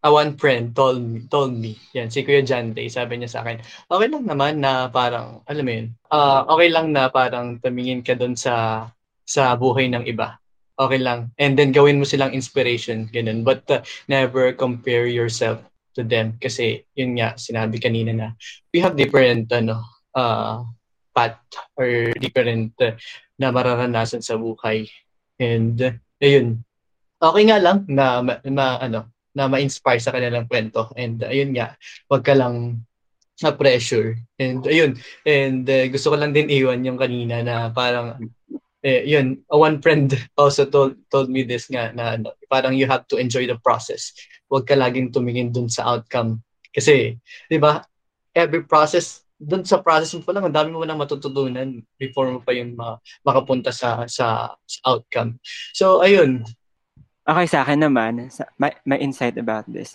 [0.00, 3.60] a one friend told me, told me, yan, si Kuya Day, sabi niya sa akin,
[3.88, 8.16] okay lang naman na parang, alam mo yun, uh, okay lang na parang tumingin ka
[8.16, 8.88] doon sa
[9.24, 10.40] sa buhay ng iba
[10.80, 11.28] okay lang.
[11.36, 13.44] And then gawin mo silang inspiration, ganun.
[13.44, 15.60] But uh, never compare yourself
[15.94, 18.28] to them kasi yun nga sinabi kanina na
[18.70, 19.82] we have different ano
[20.14, 20.62] uh,
[21.10, 21.42] path
[21.74, 22.94] or different uh,
[23.36, 24.86] na mararanasan sa buhay
[25.42, 26.62] and uh, ayun
[27.18, 31.54] okay nga lang na ma, ma ano na ma-inspire sa kanilang kwento and uh, ayun
[31.54, 31.74] nga
[32.10, 32.82] wag ka lang
[33.38, 38.20] sa pressure and ayun and uh, gusto ko lang din iwan yung kanina na parang
[38.80, 43.04] eh, yun, one friend also told told me this nga na ano, parang you have
[43.08, 44.12] to enjoy the process.
[44.48, 46.40] Huwag ka laging tumingin dun sa outcome.
[46.72, 47.18] Kasi,
[47.50, 47.84] di ba,
[48.32, 52.40] every process, dun sa process mo pa lang, ang dami mo nang matututunan before mo
[52.40, 55.38] pa yung ma- makapunta sa, sa, sa outcome.
[55.76, 56.46] So, ayun.
[57.30, 59.94] Okay, sa akin naman, sa, my, my insight about this.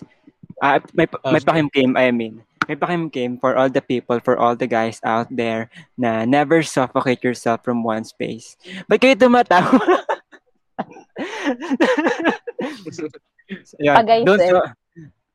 [0.56, 4.66] Uh, may, may pakimkim, I mean may pakimkim for all the people, for all the
[4.66, 8.58] guys out there na never suffocate yourself from one space.
[8.90, 9.78] Ba't kayo tumatawa?
[13.78, 14.26] Yan.
[14.26, 14.74] Don't, su-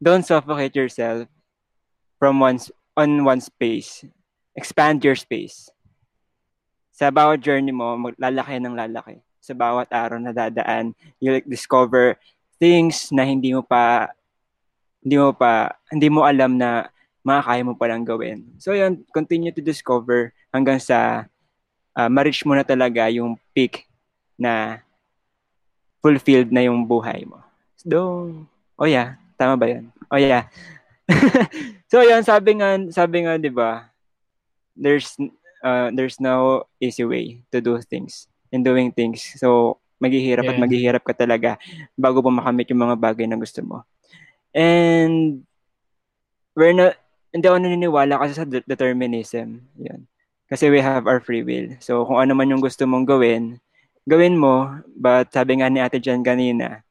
[0.03, 1.27] don't suffocate yourself
[2.19, 2.59] from one
[2.99, 4.03] on one space.
[4.51, 5.71] Expand your space.
[6.91, 9.23] Sa bawat journey mo, maglalaki ng lalaki.
[9.41, 12.13] Sa bawat araw na dadaan, you'll discover
[12.61, 14.13] things na hindi mo pa
[15.01, 16.93] hindi mo pa hindi mo alam na
[17.25, 18.45] makakaya mo palang gawin.
[18.61, 21.25] So yun, continue to discover hanggang sa
[21.97, 23.89] uh, ma-reach mo na talaga yung peak
[24.37, 24.81] na
[26.01, 27.41] fulfilled na yung buhay mo.
[27.77, 28.29] So,
[28.77, 29.93] oh yeah, tama ba yun?
[30.09, 30.49] Oh yeah.
[31.91, 33.89] so yun, sabi nga, sabi nga, di ba,
[34.73, 35.13] there's,
[35.61, 39.23] uh, there's no easy way to do things in doing things.
[39.39, 40.53] So, maghihirap yeah.
[40.57, 41.55] at maghihirap ka talaga
[41.95, 43.87] bago pa makamit yung mga bagay na gusto mo.
[44.51, 45.47] And
[46.55, 46.99] we're not
[47.31, 49.63] hindi ako naniniwala kasi sa determinism.
[49.79, 50.03] Yun.
[50.51, 51.79] Kasi we have our free will.
[51.79, 53.63] So, kung ano man yung gusto mong gawin,
[54.03, 54.67] gawin mo.
[54.99, 56.83] But sabi nga ni Ate Jan kanina,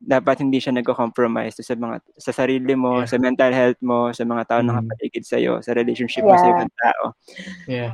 [0.00, 3.08] dapat hindi siya nagko-compromise sa mga sa sarili mo, yeah.
[3.08, 4.66] sa mental health mo, sa mga tao mm.
[4.68, 6.32] na nakapaligid sa iyo, sa relationship yeah.
[6.32, 7.04] mo sa ibang tao.
[7.68, 7.92] Yeah.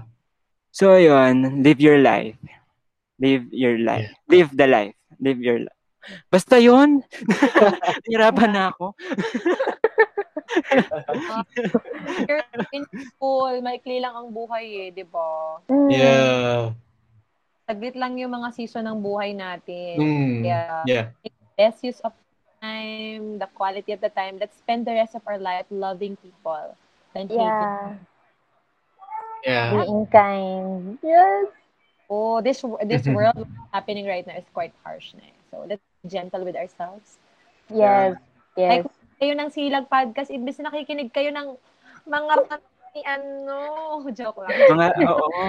[0.71, 2.39] So, yun, live your life.
[3.21, 4.09] Live your life.
[4.27, 4.97] Live the life.
[5.21, 5.81] Live your life.
[6.33, 7.05] Basta yun.
[8.11, 8.97] Hirapan na ako.
[12.25, 12.43] You're
[12.73, 15.61] in school, maikli lang ang buhay eh, di ba?
[15.69, 15.91] Mm.
[15.93, 16.73] Yeah.
[17.69, 20.01] Saglit lang yung mga season ng buhay natin.
[20.01, 20.37] Mm.
[20.43, 20.83] Yeah.
[20.89, 21.07] Yeah.
[21.55, 22.17] Best use of
[22.65, 24.41] time, the quality of the time.
[24.41, 26.75] Let's spend the rest of our life loving people.
[27.13, 27.29] Than.
[27.29, 28.01] Yeah.
[29.45, 29.69] Yeah.
[29.77, 30.97] Being kind.
[31.05, 31.60] Yes.
[32.11, 35.37] Oh, this this world happening right now is quite harsh na eh.
[35.55, 37.23] So, let's be gentle with ourselves.
[37.71, 38.19] Yes.
[38.59, 38.83] Yes.
[38.83, 38.87] Like,
[39.23, 41.55] kayo ng Silag Podcast, imbis na nakikinig kayo ng
[42.11, 42.61] mga
[42.95, 43.57] ni ano,
[44.19, 44.51] joke lang.
[44.75, 45.43] Mga, oo.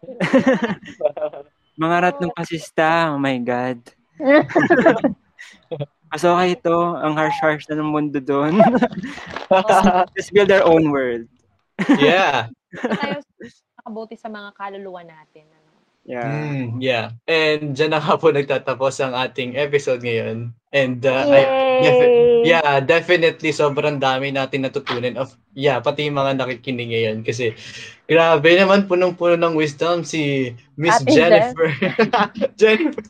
[1.80, 3.12] Mga rat ng pasista.
[3.12, 3.80] Oh my God.
[6.12, 6.76] Mas okay ito.
[6.76, 8.60] Ang harsh-harsh na ng mundo doon.
[10.12, 11.24] Just build our own world.
[11.96, 12.52] yeah.
[13.80, 15.48] Tayo nakabuti sa mga kaluluwa natin.
[15.48, 15.72] Ano?
[16.04, 16.28] Yeah.
[16.28, 17.06] Mm, yeah.
[17.24, 20.52] And dyan na nga po nagtatapos ang ating episode ngayon.
[20.70, 21.40] And uh, I,
[21.80, 22.46] defi- Yay!
[22.46, 27.58] yeah, definitely sobrang dami natin natutunan of yeah, pati yung mga nakikinig ngayon kasi
[28.06, 31.68] grabe naman punong-puno ng wisdom si Miss Ate Jennifer.
[32.60, 33.02] Jennifer.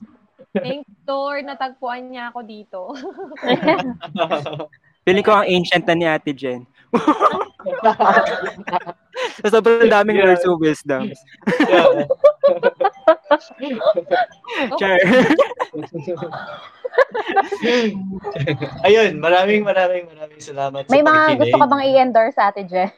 [0.56, 2.80] Thank you, Lord, natagpuan niya ako dito.
[5.04, 6.64] Feeling ko ang ancient na ni Ate Jen.
[9.38, 10.26] so, sobrang daming Yeah.
[10.26, 11.10] words of wisdom.
[11.70, 11.86] yeah.
[14.80, 14.98] Char.
[18.84, 21.40] Ayun, maraming maraming maraming salamat May sa mga pakikinig.
[21.46, 22.90] gusto ka bang i-endorse sa Ate Jen?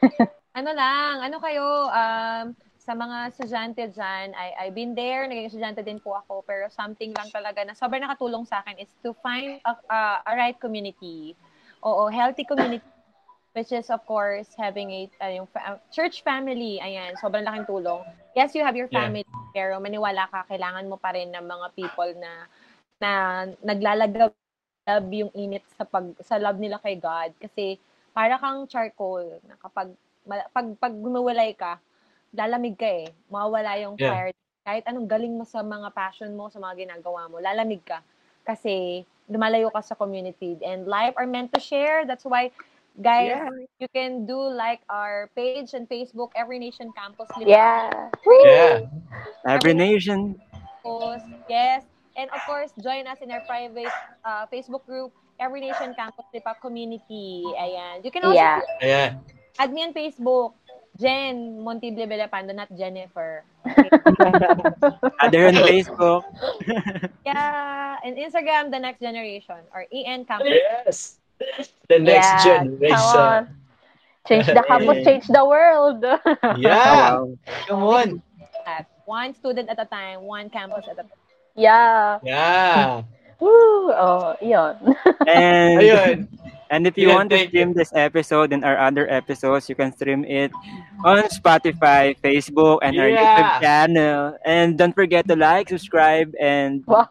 [0.53, 2.45] ano lang, ano kayo, um,
[2.77, 7.15] sa mga estudyante dyan, I, I've been there, naging estudyante din po ako, pero something
[7.15, 11.31] lang talaga na sobrang nakatulong sa akin is to find a, a, a right community.
[11.79, 12.83] Oo, healthy community,
[13.53, 18.01] which is of course having a, uh, yung fa- church family, ayan, sobrang laking tulong.
[18.33, 19.05] Yes, you have your Yeah.
[19.05, 22.31] family, pero maniwala ka, kailangan mo pa rin ng mga people na
[23.01, 23.11] na
[23.61, 24.33] naglalagab
[25.11, 27.33] yung init sa pag sa love nila kay God.
[27.37, 27.77] Kasi
[28.13, 29.93] para kang charcoal na kapag
[30.25, 31.77] ma- pag pag gumawalay ka
[32.33, 33.13] lalamig ka eh.
[33.29, 34.09] Mawawala yung Yeah.
[34.11, 34.31] fire.
[34.65, 38.01] Kahit anong galing mo sa mga passion mo sa mga ginagawa mo lalamig ka.
[38.43, 40.57] Kasi lumalayo ka sa community.
[40.65, 42.03] And life are meant to share.
[42.03, 42.49] That's why
[43.01, 43.49] guys
[43.79, 47.89] you can do like our page and Facebook Every Nation Campus Lipa Yeah.
[48.45, 48.85] Yeah.
[49.47, 50.37] Every nation.
[50.83, 51.83] Campus, yes
[52.13, 53.89] and of course join us in our private
[54.25, 55.09] uh, Facebook group
[55.39, 58.61] Every Nation Campus Lipa Community ayan you can also Yeah.
[58.83, 59.17] Ayan.
[59.57, 60.53] add me on Facebook
[60.93, 63.41] Jen Montible Belapando, not Jennifer.
[65.25, 66.21] Other on Facebook.
[67.25, 70.53] Yeah, and Instagram, The Next Generation, or EN Campus.
[70.53, 71.17] Yes.
[71.89, 72.57] The next yeah.
[72.57, 73.19] Come generation.
[73.19, 73.41] on.
[74.27, 75.03] Change the campus, Hey.
[75.05, 76.03] change the world.
[76.57, 77.19] Yeah.
[77.19, 77.37] Wow.
[77.67, 78.07] Come on.
[78.65, 81.19] At one student at a time, one campus at a time.
[81.55, 82.19] yeah.
[82.23, 83.03] Yeah.
[83.39, 83.91] Woo!
[83.91, 84.77] Oh, yun.
[85.27, 86.27] And Ayun.
[86.69, 89.75] And if you Yeah, want to thank stream this episode and our other episodes, you
[89.75, 90.51] can stream it
[91.03, 94.37] on Spotify, Facebook, and our YouTube channel.
[94.45, 97.09] And don't forget to like, subscribe, and Wow.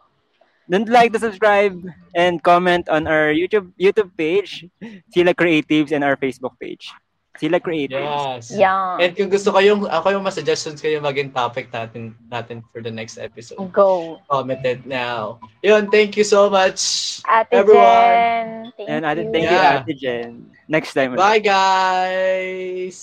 [0.71, 1.75] Don't like to subscribe
[2.15, 4.67] and comment on our YouTube YouTube page,
[5.15, 6.91] Sila Creatives, and our Facebook page,
[7.39, 8.51] Sila Creatives.
[8.51, 8.53] Yes.
[8.53, 8.99] Yeah.
[9.01, 13.17] And kung gusto kayong, ako yung suggestions kayo maging topic natin, natin for the next
[13.19, 13.73] episode.
[13.73, 14.21] Go.
[14.31, 15.41] Commented now.
[15.65, 17.21] Yun, thank you so much.
[17.27, 17.83] Ate Everyone.
[17.83, 18.73] Jen.
[18.77, 19.33] Thank And Ate, you.
[19.33, 19.73] thank Yeah.
[19.73, 20.31] you, Ate Jen.
[20.69, 21.17] Next time.
[21.17, 22.97] Bye, guys!